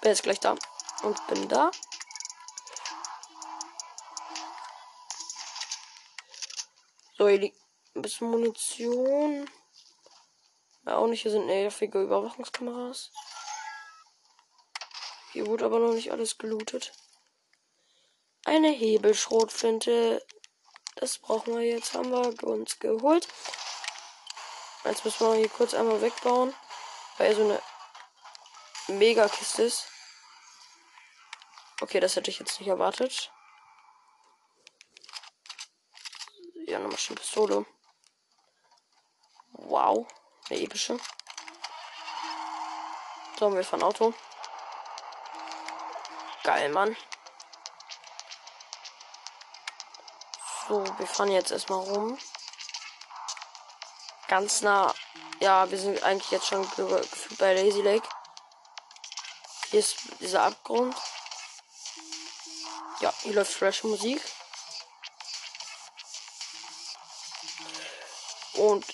Bin 0.00 0.10
jetzt 0.10 0.24
gleich 0.24 0.40
da 0.40 0.56
und 1.02 1.24
bin 1.28 1.48
da. 1.48 1.70
So, 7.18 7.26
hier 7.26 7.38
liegt 7.38 7.58
ein 7.96 8.02
bisschen 8.02 8.30
Munition. 8.30 9.50
Ja, 10.86 10.98
auch 10.98 11.08
nicht. 11.08 11.22
Hier 11.22 11.32
sind 11.32 11.46
nervige 11.46 12.00
Überwachungskameras. 12.00 13.10
Hier 15.32 15.48
wurde 15.48 15.64
aber 15.64 15.80
noch 15.80 15.94
nicht 15.94 16.12
alles 16.12 16.38
gelootet. 16.38 16.92
Eine 18.44 18.68
Hebelschrotflinte. 18.68 20.24
Das 20.94 21.18
brauchen 21.18 21.56
wir 21.56 21.64
jetzt. 21.64 21.94
Haben 21.94 22.12
wir 22.12 22.44
uns 22.44 22.78
geholt. 22.78 23.26
Jetzt 24.84 25.04
müssen 25.04 25.26
wir 25.26 25.34
hier 25.34 25.48
kurz 25.48 25.74
einmal 25.74 26.00
wegbauen. 26.00 26.54
Weil 27.16 27.34
so 27.34 27.42
eine 27.42 27.60
Mega-Kiste 28.86 29.64
ist. 29.64 29.88
Okay, 31.80 31.98
das 31.98 32.14
hätte 32.14 32.30
ich 32.30 32.38
jetzt 32.38 32.60
nicht 32.60 32.68
erwartet. 32.68 33.32
Ja, 36.68 36.76
eine 36.76 36.88
Maschinenpistole. 36.88 37.64
Wow. 39.52 40.06
Eine 40.50 40.60
epische. 40.60 40.98
So, 43.38 43.54
wir 43.54 43.64
fahren 43.64 43.82
Auto. 43.82 44.12
Geil, 46.42 46.68
Mann. 46.68 46.94
So, 50.68 50.84
wir 50.98 51.06
fahren 51.06 51.30
jetzt 51.30 51.52
erstmal 51.52 51.80
rum. 51.80 52.18
Ganz 54.26 54.60
nah. 54.60 54.94
Ja, 55.40 55.70
wir 55.70 55.78
sind 55.78 56.02
eigentlich 56.02 56.30
jetzt 56.30 56.48
schon 56.48 56.70
bei 57.38 57.54
Lazy 57.54 57.80
Lake. 57.80 58.06
Hier 59.70 59.80
ist 59.80 59.96
dieser 60.20 60.42
Abgrund. 60.42 60.94
Ja, 63.00 63.10
hier 63.22 63.32
läuft 63.32 63.54
fresh 63.54 63.84
Musik. 63.84 64.20
Und 68.58 68.84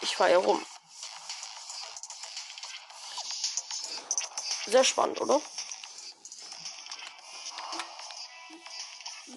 ich 0.00 0.14
fahre 0.14 0.30
hier 0.30 0.38
rum. 0.38 0.64
Sehr 4.66 4.84
spannend, 4.84 5.20
oder? 5.20 5.40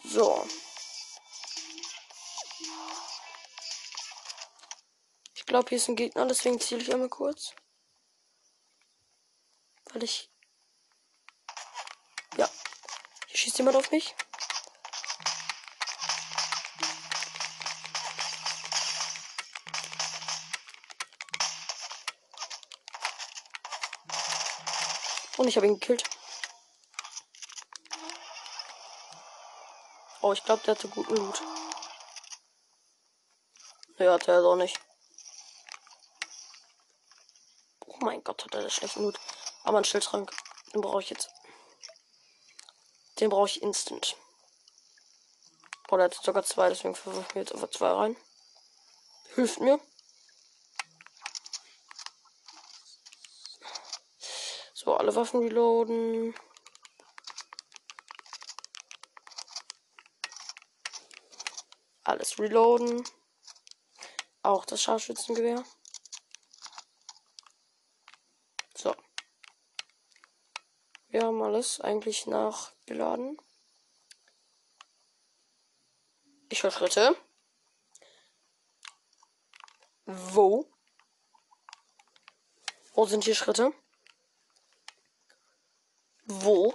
So. 0.04 0.48
Ich 5.34 5.46
glaube, 5.46 5.70
hier 5.70 5.78
ist 5.78 5.88
ein 5.88 5.96
Gegner, 5.96 6.28
deswegen 6.28 6.60
ziele 6.60 6.82
ich 6.82 6.94
einmal 6.94 7.10
kurz. 7.10 7.54
Weil 9.86 10.04
ich. 10.04 10.30
Ja. 12.38 12.48
Hier 13.28 13.38
schießt 13.38 13.58
jemand 13.58 13.78
auf 13.78 13.90
mich. 13.90 14.16
Und 25.42 25.48
ich 25.48 25.56
habe 25.56 25.66
ihn 25.66 25.80
gekillt. 25.80 26.04
Oh, 30.22 30.34
ich 30.34 30.44
glaube, 30.44 30.62
der 30.64 30.76
hatte 30.76 30.88
guten 30.88 31.16
Loot. 31.16 31.42
Ne, 33.98 34.12
hat 34.12 34.28
er 34.28 34.44
doch 34.44 34.56
nicht. 34.56 34.80
mein 38.02 38.24
Gott, 38.24 38.44
hat 38.44 38.54
er 38.54 38.62
das 38.62 38.74
schlechten 38.76 39.02
Mut. 39.02 39.20
Aber 39.64 39.80
ein 39.80 39.84
Schildtrank. 39.84 40.32
Den 40.76 40.82
brauche 40.82 41.02
ich 41.02 41.10
jetzt. 41.10 41.32
Den 43.20 43.32
brauche 43.32 43.48
ich 43.48 43.64
instant. 43.64 44.16
Oder 45.90 46.04
hat 46.04 46.14
sogar 46.14 46.44
zwei, 46.44 46.70
deswegen 46.70 46.94
verwirfe 46.94 47.26
ich 47.30 47.34
mir 47.34 47.42
jetzt 47.42 47.54
einfach 47.54 47.72
zwei 47.72 47.90
rein. 47.90 48.16
Hilft 49.34 49.60
mir. 49.60 49.80
So, 54.84 54.98
alle 55.12 55.16
Waffen 55.16 55.42
reloaden. 55.42 56.34
Alles 62.04 62.40
reloaden. 62.40 63.04
Auch 64.42 64.66
das 64.66 64.82
Scharfschützengewehr. 64.82 65.64
So. 68.76 68.96
Wir 71.10 71.24
haben 71.24 71.42
alles 71.42 71.82
eigentlich 71.82 72.26
nachgeladen. 72.28 73.38
Ich 76.50 76.64
höre 76.64 76.72
Schritte. 76.72 77.16
Wo? 80.06 80.72
Wo 82.94 83.06
sind 83.06 83.24
hier 83.26 83.36
Schritte? 83.36 83.74
Wo? 86.34 86.74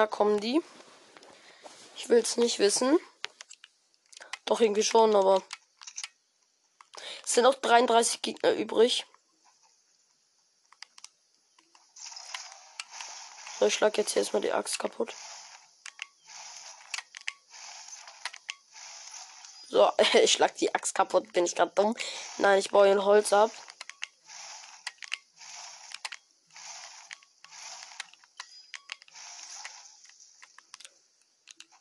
Woher 0.00 0.08
kommen 0.08 0.40
die? 0.40 0.62
Ich 1.94 2.08
will 2.08 2.20
es 2.20 2.38
nicht 2.38 2.58
wissen. 2.58 2.98
Doch 4.46 4.62
irgendwie 4.62 4.82
schon, 4.82 5.14
aber 5.14 5.42
es 7.22 7.34
sind 7.34 7.44
noch 7.44 7.56
33 7.56 8.22
Gegner 8.22 8.52
übrig. 8.52 9.04
So, 13.58 13.66
ich 13.66 13.74
schlag 13.74 13.98
jetzt 13.98 14.12
hier 14.12 14.22
erstmal 14.22 14.40
die 14.40 14.52
Axt 14.52 14.78
kaputt. 14.78 15.14
So, 19.68 19.92
ich 20.14 20.32
schlag 20.32 20.54
die 20.54 20.74
Axt 20.74 20.94
kaputt. 20.94 21.30
Bin 21.34 21.44
ich 21.44 21.54
gerade 21.54 21.72
dumm? 21.74 21.94
Nein, 22.38 22.58
ich 22.58 22.70
baue 22.70 22.90
ein 22.90 23.04
Holz 23.04 23.34
ab. 23.34 23.50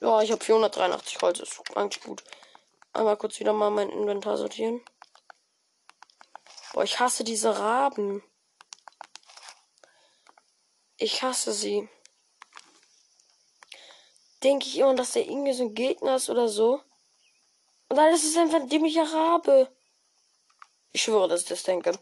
Ja, 0.02 0.22
ich 0.22 0.32
habe 0.32 0.44
483 0.44 1.22
Holz. 1.22 1.40
Ist 1.40 1.62
eigentlich 1.76 2.04
gut. 2.04 2.24
Einmal 2.94 3.18
kurz 3.18 3.40
wieder 3.40 3.54
mal 3.54 3.70
mein 3.70 3.90
Inventar 3.90 4.38
sortieren. 4.38 4.84
Boah, 6.74 6.84
ich 6.84 7.00
hasse 7.00 7.24
diese 7.24 7.58
Raben. 7.58 8.24
Ich 10.98 11.24
hasse 11.24 11.54
sie. 11.54 11.90
Denke 14.44 14.68
ich 14.68 14.78
immer, 14.78 14.96
dass 14.96 15.12
der 15.12 15.26
irgendwie 15.26 15.54
so 15.54 15.64
ein 15.64 15.76
Gegner 15.76 16.16
ist 16.16 16.30
oder 16.30 16.48
so. 16.48 16.82
Und 17.90 17.98
dann 17.98 18.14
ist 18.14 18.24
es 18.24 18.38
einfach 18.38 18.60
ein 18.60 18.70
dämlicher 18.70 19.12
Rabe. 19.12 19.74
Ich 20.92 21.02
schwöre, 21.04 21.28
dass 21.28 21.42
ich 21.42 21.48
das 21.48 21.64
denke. 21.64 21.98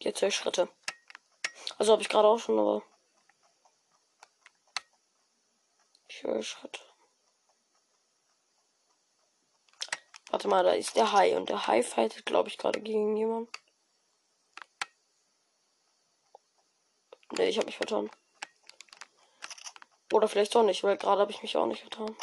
Jetzt 0.00 0.20
höre 0.20 0.28
ich 0.28 0.34
Schritte. 0.34 0.68
Also 1.82 1.94
habe 1.94 2.02
ich 2.02 2.08
gerade 2.08 2.28
auch 2.28 2.38
schon, 2.38 2.60
aber. 2.60 2.80
Höre 6.20 6.40
Schritte. 6.40 6.80
Warte 10.30 10.46
mal, 10.46 10.62
da 10.62 10.74
ist 10.74 10.94
der 10.94 11.10
Hai. 11.10 11.36
Und 11.36 11.48
der 11.48 11.66
Hai 11.66 11.82
fightet, 11.82 12.24
glaube 12.24 12.48
ich, 12.48 12.56
gerade 12.56 12.80
gegen 12.80 13.16
jemanden. 13.16 13.50
Ne, 17.32 17.48
ich 17.48 17.56
habe 17.56 17.66
mich 17.66 17.78
vertan. 17.78 18.08
Oder 20.12 20.28
vielleicht 20.28 20.54
doch 20.54 20.62
nicht, 20.62 20.84
weil 20.84 20.96
gerade 20.96 21.22
habe 21.22 21.32
ich 21.32 21.42
mich 21.42 21.56
auch 21.56 21.66
nicht 21.66 21.80
vertan. 21.80 22.16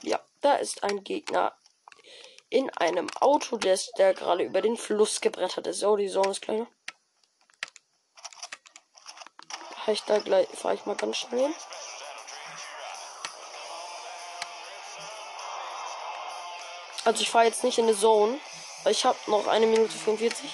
Ja, 0.00 0.24
da 0.40 0.54
ist 0.54 0.82
ein 0.84 1.04
Gegner 1.04 1.54
in 2.48 2.70
einem 2.70 3.10
Auto, 3.20 3.58
der, 3.58 3.78
der 3.98 4.14
gerade 4.14 4.44
über 4.44 4.62
den 4.62 4.78
Fluss 4.78 5.20
gebrettert 5.20 5.66
ist. 5.66 5.80
So, 5.80 5.94
die 5.94 6.08
Zone 6.08 6.30
ist 6.30 6.40
kleiner. 6.40 6.66
Fahre 9.88 9.96
ich 9.96 10.04
da 10.04 10.18
gleich, 10.18 10.46
fahre 10.52 10.74
ich 10.74 10.84
mal 10.84 10.96
ganz 10.96 11.16
schnell 11.16 11.44
hin. 11.44 11.54
Also 17.06 17.22
ich 17.22 17.30
fahre 17.30 17.46
jetzt 17.46 17.64
nicht 17.64 17.78
in 17.78 17.86
die 17.86 17.96
Zone, 17.96 18.38
weil 18.82 18.92
ich 18.92 19.06
habe 19.06 19.16
noch 19.28 19.46
eine 19.46 19.64
Minute 19.64 19.96
45. 19.96 20.50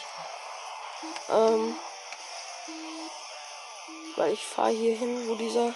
Ähm, 1.30 1.76
weil 4.14 4.34
ich 4.34 4.46
fahre 4.46 4.70
hier 4.70 4.96
hin, 4.96 5.28
wo 5.28 5.34
dieser 5.34 5.74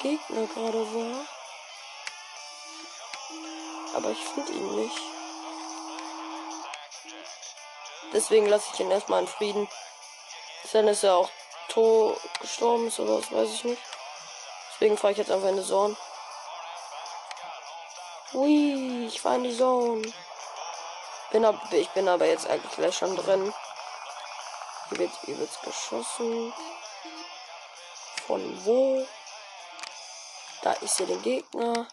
Gegner 0.00 0.46
gerade 0.46 0.94
war. 0.94 1.26
Aber 3.94 4.10
ich 4.10 4.24
finde 4.24 4.52
ihn 4.52 4.74
nicht. 4.76 5.00
Deswegen 8.14 8.46
lasse 8.46 8.70
ich 8.72 8.80
ihn 8.80 8.90
erstmal 8.90 9.20
in 9.20 9.28
Frieden. 9.28 9.68
Dann 10.72 10.88
ist 10.88 11.04
er 11.04 11.16
auch 11.16 11.30
tot 11.76 12.18
gestorben 12.40 12.86
ist 12.86 12.98
oder 12.98 13.18
was 13.18 13.30
weiß 13.30 13.50
ich 13.50 13.64
nicht. 13.64 13.82
Deswegen 14.72 14.96
fahre 14.96 15.12
ich 15.12 15.18
jetzt 15.18 15.30
einfach 15.30 15.48
in 15.48 15.58
die 15.58 15.62
Zone. 15.62 15.94
Ui, 18.32 19.06
ich 19.06 19.22
war 19.24 19.36
in 19.36 19.44
die 19.44 19.56
Zone. 19.56 20.10
Bin 21.30 21.44
ab, 21.44 21.60
ich 21.70 21.88
bin 21.90 22.08
aber 22.08 22.24
jetzt 22.26 22.46
eigentlich 22.46 22.72
gleich 22.72 22.96
schon 22.96 23.14
drin. 23.14 23.52
Hier 24.88 24.98
wird 24.98 25.24
übelst 25.24 25.60
geschossen. 25.62 26.54
Von 28.26 28.64
wo? 28.64 29.06
Da 30.62 30.72
ist 30.72 30.96
hier 30.96 31.06
der 31.06 31.18
Gegner. 31.18 31.88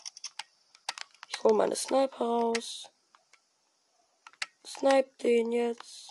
Ich 1.27 1.43
hole 1.43 1.55
meine 1.55 1.75
Sniper 1.75 2.25
raus. 2.25 2.89
Snipe 4.65 5.11
den 5.21 5.51
jetzt. 5.51 6.09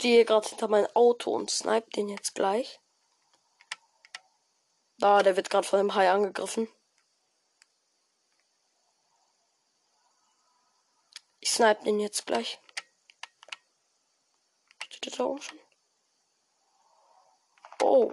Stehe 0.00 0.24
gerade 0.24 0.48
hinter 0.48 0.68
meinem 0.68 0.88
Auto 0.94 1.30
und 1.30 1.50
snipe 1.50 1.90
den 1.90 2.08
jetzt 2.08 2.34
gleich. 2.34 2.80
Da, 4.96 5.22
der 5.22 5.36
wird 5.36 5.50
gerade 5.50 5.68
von 5.68 5.78
dem 5.78 5.94
Hai 5.94 6.10
angegriffen. 6.10 6.68
Ich 11.40 11.50
snipe 11.50 11.84
den 11.84 12.00
jetzt 12.00 12.24
gleich. 12.24 12.58
Steht 14.88 15.04
der 15.04 15.18
da 15.18 15.24
oben 15.24 15.42
schon? 15.42 15.60
Oh. 17.82 18.10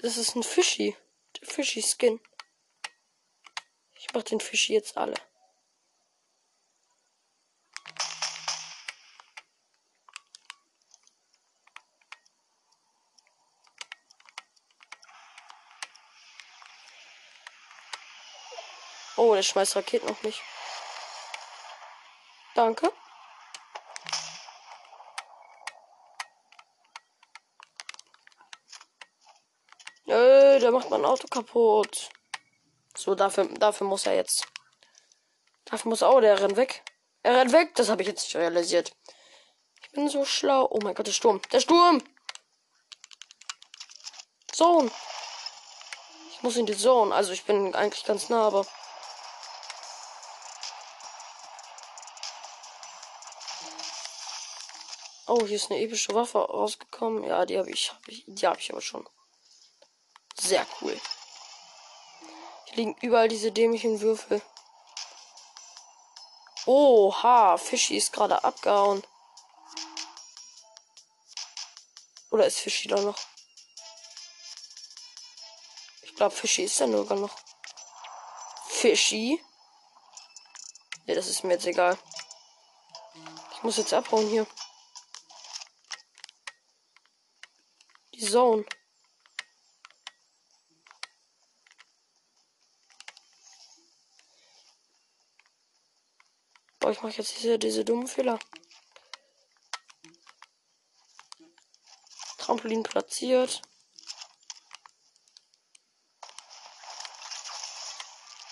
Das 0.00 0.18
ist 0.18 0.36
ein 0.36 0.42
Fischi. 0.42 0.94
Fischi-Skin 1.42 2.20
mach 4.14 4.22
den 4.22 4.40
Fisch 4.40 4.70
jetzt 4.70 4.96
alle. 4.96 5.14
Oh, 19.16 19.34
der 19.34 19.42
schmeißt 19.42 19.76
Raketen 19.76 20.08
auf 20.08 20.22
mich. 20.22 20.42
Danke. 22.54 22.92
Nö, 30.06 30.58
der 30.60 30.70
macht 30.72 30.90
mein 30.90 31.04
Auto 31.04 31.26
kaputt. 31.28 32.10
So, 32.96 33.14
dafür, 33.14 33.46
dafür 33.46 33.86
muss 33.86 34.06
er 34.06 34.14
jetzt. 34.14 34.46
Dafür 35.64 35.88
muss. 35.88 36.02
Oh, 36.02 36.20
der 36.20 36.40
rennt 36.40 36.56
weg. 36.56 36.82
Er 37.22 37.36
rennt 37.36 37.52
weg. 37.52 37.74
Das 37.74 37.88
habe 37.88 38.02
ich 38.02 38.08
jetzt 38.08 38.24
nicht 38.24 38.36
realisiert. 38.36 38.94
Ich 39.82 39.90
bin 39.90 40.08
so 40.08 40.24
schlau. 40.24 40.68
Oh 40.70 40.78
mein 40.82 40.94
Gott, 40.94 41.06
der 41.06 41.12
Sturm. 41.12 41.40
Der 41.52 41.60
Sturm! 41.60 42.02
Zone. 44.52 44.90
Ich 46.30 46.42
muss 46.42 46.56
in 46.56 46.66
die 46.66 46.76
Zone. 46.76 47.14
Also 47.14 47.32
ich 47.32 47.44
bin 47.44 47.74
eigentlich 47.74 48.04
ganz 48.04 48.28
nah, 48.28 48.46
aber. 48.46 48.66
Oh, 55.26 55.44
hier 55.46 55.56
ist 55.56 55.70
eine 55.70 55.80
epische 55.80 56.14
Waffe 56.14 56.38
rausgekommen. 56.38 57.24
Ja, 57.24 57.46
die 57.46 57.58
habe 57.58 57.70
ich, 57.70 57.90
hab 57.90 58.06
ich, 58.06 58.24
die 58.26 58.46
habe 58.46 58.60
ich 58.60 58.70
aber 58.70 58.82
schon. 58.82 59.08
Sehr 60.38 60.66
cool. 60.80 61.00
Liegen 62.74 62.96
überall 63.02 63.28
diese 63.28 63.52
dämlichen 63.52 64.00
Würfel. 64.00 64.42
Oha, 66.66 67.56
Fischi 67.56 67.96
ist 67.96 68.12
gerade 68.12 68.42
abgehauen. 68.42 69.04
Oder 72.30 72.46
ist 72.46 72.58
Fischi 72.58 72.88
da 72.88 73.00
noch? 73.00 73.18
Ich 76.02 76.16
glaube, 76.16 76.34
Fischi 76.34 76.64
ist 76.64 76.80
da 76.80 76.88
sogar 76.88 77.18
noch. 77.18 77.36
Fischi? 78.66 79.40
Ne, 81.06 81.14
das 81.14 81.28
ist 81.28 81.44
mir 81.44 81.54
jetzt 81.54 81.66
egal. 81.66 81.96
Ich 83.52 83.62
muss 83.62 83.76
jetzt 83.76 83.92
abhauen 83.92 84.26
hier. 84.28 84.46
Die 88.14 88.26
Zone. 88.26 88.64
Ich 96.94 97.02
mache 97.02 97.16
jetzt 97.16 97.36
diese, 97.36 97.58
diese 97.58 97.84
dummen 97.84 98.06
Fehler. 98.06 98.38
Trampolin 102.38 102.84
platziert. 102.84 103.62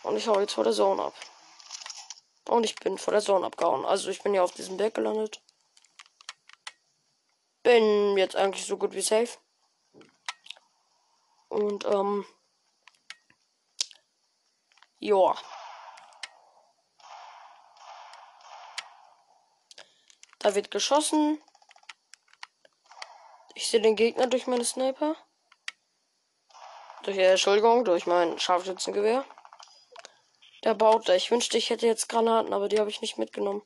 Und 0.03 0.17
ich 0.17 0.27
hau 0.27 0.41
jetzt 0.41 0.55
vor 0.55 0.65
der 0.65 0.73
Zone 0.73 1.05
ab. 1.05 1.15
Und 2.49 2.65
ich 2.65 2.75
bin 2.75 2.99
vor 2.99 3.13
der 3.13 3.23
Zone 3.23 3.47
abgehauen. 3.47 3.85
Also 3.85 4.11
ich 4.11 4.21
bin 4.25 4.35
ja 4.35 4.43
auf 4.43 4.51
diesem 4.51 4.77
Berg 4.77 4.95
gelandet. 4.95 5.41
Bin 7.63 8.19
jetzt 8.19 8.35
eigentlich 8.35 8.67
so 8.67 8.77
gut 8.77 8.93
wie 8.93 9.03
safe. 9.03 9.39
Und 11.49 11.85
ähm. 11.85 12.27
Joa. 14.99 15.39
Da 20.43 20.57
wird 20.57 20.73
geschossen. 20.73 21.41
Ich 23.55 23.69
sehe 23.69 23.81
den 23.81 23.95
Gegner 23.95 24.27
durch 24.27 24.49
meine 24.49 24.65
Sniper. 24.65 25.15
Durch, 27.05 27.17
äh, 27.17 27.31
Entschuldigung, 27.31 27.85
durch 27.85 28.07
mein 28.07 28.41
Scharfschützengewehr. 28.41 29.25
Der 30.65 30.75
baut 30.75 31.09
da. 31.09 31.15
Ich 31.15 31.31
wünschte, 31.31 31.59
ich 31.59 31.71
hätte 31.71 31.87
jetzt 31.87 32.09
Granaten, 32.09 32.53
aber 32.53 32.69
die 32.69 32.81
habe 32.81 32.91
ich 32.91 33.01
nicht 33.01 33.19
mitgenommen. 33.19 33.63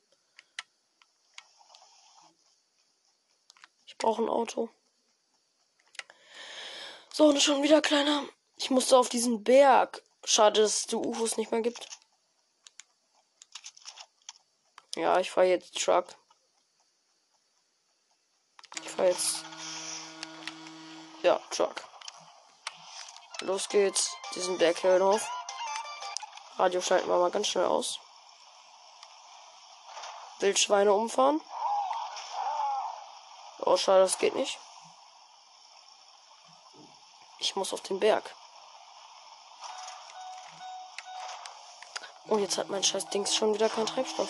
Ich 3.87 3.97
brauche 3.97 4.23
ein 4.23 4.29
Auto. 4.29 4.69
So, 7.11 7.29
und 7.29 7.41
schon 7.41 7.63
wieder 7.63 7.81
kleiner. 7.81 8.29
Ich 8.57 8.69
musste 8.69 8.99
auf 8.99 9.09
diesen 9.09 9.43
Berg. 9.43 10.03
Schade, 10.25 10.61
dass 10.61 10.81
es 10.81 10.87
die 10.89 10.97
UFOs 10.97 11.39
nicht 11.39 11.53
mehr 11.53 11.63
gibt. 11.63 11.89
Ja, 14.95 15.19
ich 15.21 15.31
fahre 15.31 15.47
jetzt 15.47 15.83
Truck. 15.83 16.15
Jetzt. 18.99 19.45
Ja, 21.23 21.41
Truck. 21.51 21.83
Los 23.41 23.69
geht's. 23.69 24.17
Diesen 24.35 24.59
Berg 24.59 24.79
hinauf. 24.79 25.29
Radio 26.57 26.81
schalten 26.81 27.09
wir 27.09 27.19
mal 27.19 27.31
ganz 27.31 27.49
schnell 27.49 27.67
aus. 27.67 27.99
Wildschweine 30.41 30.93
umfahren. 30.93 31.41
Oh, 33.59 33.77
schade, 33.77 34.01
das 34.01 34.19
geht 34.19 34.35
nicht. 34.35 34.59
Ich 37.39 37.57
muss 37.57 37.73
auf 37.73 37.83
den 37.83 38.01
Berg. 38.01 38.35
Und 42.27 42.39
oh, 42.39 42.39
jetzt 42.39 42.59
hat 42.59 42.71
mein 42.71 42.83
scheiß 42.83 43.09
Dings 43.11 43.35
schon 43.35 43.55
wieder 43.55 43.69
keinen 43.69 43.87
Treibstoff. 43.87 44.29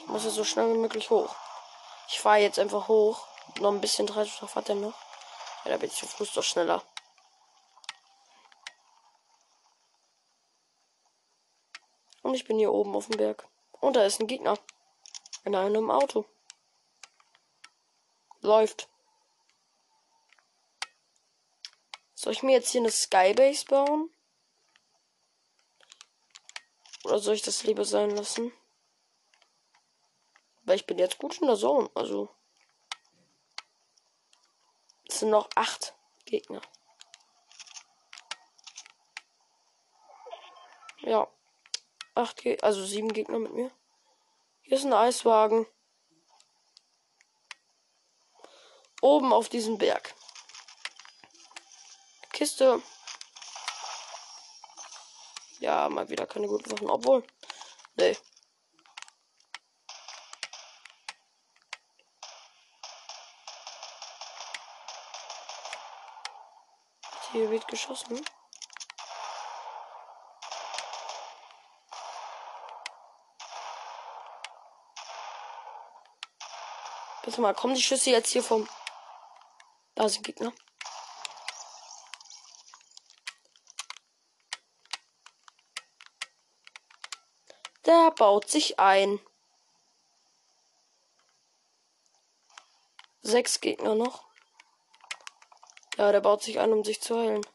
Ich 0.00 0.06
muss 0.06 0.24
jetzt 0.24 0.34
so 0.34 0.44
schnell 0.44 0.72
wie 0.74 0.78
möglich 0.78 1.08
hoch. 1.10 1.34
Ich 2.12 2.18
fahre 2.18 2.38
jetzt 2.38 2.58
einfach 2.58 2.88
hoch. 2.88 3.24
Noch 3.60 3.70
ein 3.70 3.80
bisschen 3.80 4.08
Treibstoff 4.08 4.56
hat 4.56 4.68
er 4.68 4.74
noch. 4.74 4.98
Ja, 5.64 5.70
da 5.70 5.76
bin 5.76 5.88
ich 5.88 5.96
zu 5.96 6.06
Fuß 6.06 6.32
doch 6.32 6.42
schneller. 6.42 6.84
Und 12.22 12.34
ich 12.34 12.44
bin 12.44 12.58
hier 12.58 12.72
oben 12.72 12.96
auf 12.96 13.06
dem 13.06 13.16
Berg. 13.16 13.46
Und 13.80 13.94
da 13.94 14.04
ist 14.04 14.20
ein 14.20 14.26
Gegner. 14.26 14.58
In 15.44 15.54
einem 15.54 15.90
Auto. 15.90 16.26
Läuft. 18.40 18.88
Soll 22.14 22.32
ich 22.32 22.42
mir 22.42 22.52
jetzt 22.52 22.70
hier 22.70 22.80
eine 22.80 22.90
Skybase 22.90 23.66
bauen? 23.66 24.12
Oder 27.04 27.20
soll 27.20 27.34
ich 27.34 27.42
das 27.42 27.62
lieber 27.62 27.84
sein 27.84 28.10
lassen? 28.10 28.52
Weil 30.70 30.76
ich 30.76 30.86
bin 30.86 31.00
jetzt 31.00 31.18
gut 31.18 31.36
in 31.40 31.48
der 31.48 31.56
Zone. 31.56 31.90
Also. 31.96 32.28
Es 35.08 35.18
sind 35.18 35.30
noch 35.30 35.48
acht 35.56 35.96
Gegner. 36.26 36.60
Ja 41.00 41.26
acht, 42.14 42.36
Ge 42.36 42.56
also 42.60 42.84
sieben 42.84 43.12
Gegner 43.12 43.40
mit 43.40 43.52
mir. 43.52 43.72
Hier 44.62 44.76
ist 44.76 44.84
ein 44.84 44.92
Eiswagen. 44.92 45.66
Oben 49.00 49.32
auf 49.32 49.48
diesem 49.48 49.76
Berg. 49.76 50.14
Kiste. 52.32 52.80
Ja, 55.58 55.88
mal 55.88 56.08
wieder 56.08 56.28
keine 56.28 56.46
guten 56.46 56.70
Waffen. 56.70 56.88
Obwohl. 56.88 57.26
Nee. 57.96 58.16
Hier 67.32 67.48
wird 67.50 67.68
geschossen. 67.68 68.24
Warte 77.22 77.40
mal, 77.40 77.54
kommen 77.54 77.74
die 77.74 77.82
Schüsse 77.82 78.10
jetzt 78.10 78.30
hier 78.30 78.42
vom. 78.42 78.68
Da 79.94 80.08
sind 80.08 80.24
Gegner. 80.24 80.52
Der 87.86 88.10
baut 88.10 88.50
sich 88.50 88.80
ein. 88.80 89.20
Sechs 93.22 93.60
Gegner 93.60 93.94
noch. 93.94 94.29
Ja, 96.00 96.12
der 96.12 96.22
baut 96.22 96.42
sich 96.42 96.58
ein, 96.58 96.72
um 96.72 96.82
sich 96.82 97.02
zu 97.02 97.14
heilen. 97.14 97.46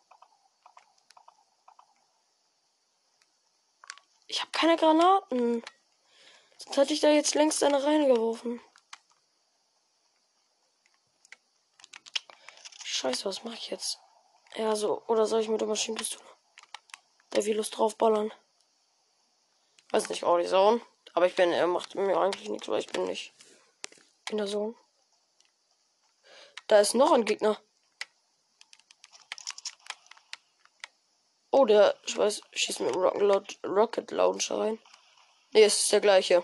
Ich 4.27 4.39
habe 4.39 4.51
keine 4.51 4.77
Granaten. 4.77 5.63
Sonst 6.59 6.77
hätte 6.77 6.93
ich 6.93 6.99
da 6.99 7.09
jetzt 7.09 7.33
längst 7.33 7.63
eine 7.63 7.83
reingeworfen. 7.83 8.61
Scheiße, 12.83 13.25
was 13.25 13.43
mache 13.43 13.55
ich 13.55 13.71
jetzt? 13.71 13.99
Ja, 14.53 14.75
so. 14.75 15.01
Oder 15.07 15.25
soll 15.25 15.41
ich 15.41 15.49
mit 15.49 15.61
der 15.61 15.67
Maschinenpistole? 15.67 16.29
Der 17.33 17.43
will 17.45 17.57
Lust 17.57 17.75
drauf 17.75 17.97
ballern. 17.97 18.31
Weiß 19.89 20.07
nicht, 20.09 20.23
oh, 20.23 20.37
die 20.37 20.45
Zone. 20.45 20.81
Aber 21.15 21.25
ich 21.25 21.33
bin, 21.33 21.51
er 21.51 21.65
macht 21.65 21.95
mir 21.95 22.15
eigentlich 22.15 22.49
nichts, 22.49 22.67
weil 22.67 22.81
ich 22.81 22.91
bin 22.91 23.05
nicht 23.05 23.33
in 24.29 24.37
der 24.37 24.45
Zone. 24.45 24.75
Da 26.67 26.79
ist 26.79 26.93
noch 26.93 27.11
ein 27.11 27.25
Gegner. 27.25 27.59
Oh, 31.57 31.63
der, 31.63 31.95
ich 32.05 32.17
weiß, 32.17 32.41
schießt 32.51 32.81
mit 32.81 32.93
dem 32.93 33.01
Rocket, 33.01 33.59
Rocket 33.63 34.11
Launcher 34.11 34.59
rein. 34.59 34.77
Nee, 35.53 35.63
es 35.63 35.83
ist 35.83 35.91
der 35.93 36.01
gleiche. 36.01 36.43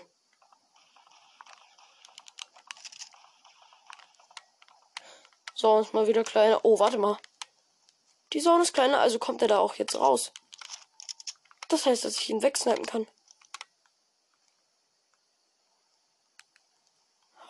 Zone 5.54 5.82
ist 5.82 5.92
mal 5.92 6.06
wieder 6.06 6.24
kleiner. 6.24 6.64
Oh, 6.64 6.78
warte 6.78 6.96
mal. 6.96 7.18
Die 8.32 8.40
Zone 8.40 8.62
ist 8.62 8.72
kleiner, 8.72 9.00
also 9.00 9.18
kommt 9.18 9.42
er 9.42 9.48
da 9.48 9.58
auch 9.58 9.74
jetzt 9.74 9.96
raus. 9.96 10.32
Das 11.68 11.84
heißt, 11.84 12.06
dass 12.06 12.16
ich 12.16 12.30
ihn 12.30 12.42
wegsnipen 12.42 12.86
kann. 12.86 13.06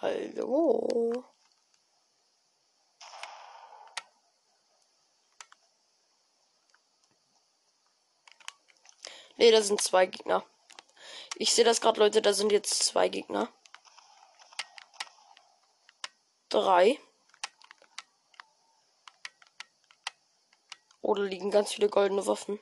Hallo. 0.01 1.25
Ne, 9.43 9.51
da 9.51 9.61
sind 9.61 9.81
zwei 9.83 10.07
Gegner. 10.07 10.47
Ich 11.35 11.53
sehe 11.53 11.65
das 11.65 11.81
gerade, 11.81 11.99
Leute, 11.99 12.23
da 12.23 12.33
sind 12.33 12.53
jetzt 12.53 12.85
zwei 12.85 13.09
Gegner. 13.09 13.53
Drei. 16.49 17.01
Oder 21.01 21.25
liegen 21.25 21.51
ganz 21.51 21.73
viele 21.73 21.89
goldene 21.89 22.25
Waffen. 22.25 22.61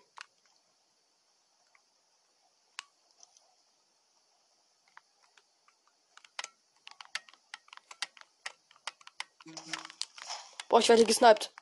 Boah, 10.71 10.81
ich 10.81 10.88
werde 10.88 11.05
gesniped. 11.05 11.53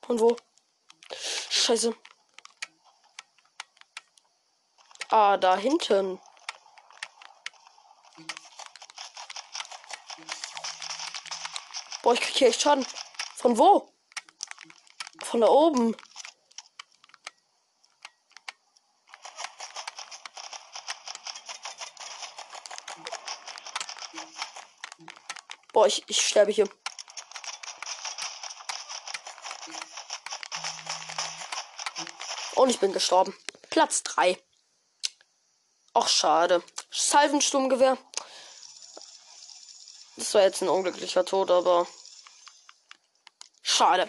Von 0.00 0.18
wo? 0.18 0.34
Scheiße. 1.50 1.94
Ah, 5.10 5.38
da 5.38 5.56
hinten. 5.56 6.20
Boah, 12.02 12.12
ich 12.12 12.20
krieg 12.20 12.36
hier 12.36 12.48
echt 12.48 12.60
Schaden. 12.60 12.86
Von 13.36 13.56
wo? 13.56 13.90
Von 15.24 15.40
da 15.40 15.48
oben. 15.48 15.96
Boah, 25.72 25.86
ich, 25.86 26.04
ich 26.06 26.20
sterbe 26.20 26.52
hier. 26.52 26.68
Und 32.56 32.70
ich 32.70 32.80
bin 32.80 32.92
gestorben. 32.92 33.34
Platz 33.70 34.02
3. 34.02 34.36
Ach, 36.00 36.08
schade. 36.08 36.62
Salvensturmgewehr. 36.92 37.98
Das 40.16 40.32
war 40.32 40.42
jetzt 40.42 40.62
ein 40.62 40.68
unglücklicher 40.68 41.24
Tod, 41.24 41.50
aber. 41.50 41.88
Schade. 43.62 44.08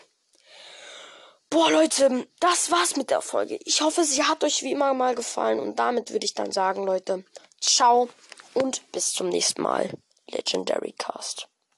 Boah, 1.49 1.71
Leute, 1.71 2.27
das 2.39 2.69
war's 2.69 2.95
mit 2.95 3.09
der 3.09 3.21
Folge. 3.21 3.57
Ich 3.65 3.81
hoffe, 3.81 4.03
sie 4.03 4.23
hat 4.23 4.43
euch 4.43 4.61
wie 4.61 4.71
immer 4.71 4.93
mal 4.93 5.15
gefallen. 5.15 5.59
Und 5.59 5.79
damit 5.79 6.11
würde 6.11 6.25
ich 6.25 6.35
dann 6.35 6.51
sagen, 6.51 6.83
Leute, 6.83 7.25
ciao 7.59 8.07
und 8.53 8.91
bis 8.91 9.11
zum 9.13 9.29
nächsten 9.29 9.63
Mal. 9.63 9.89
Legendary 10.27 10.93
Cast. 10.95 11.47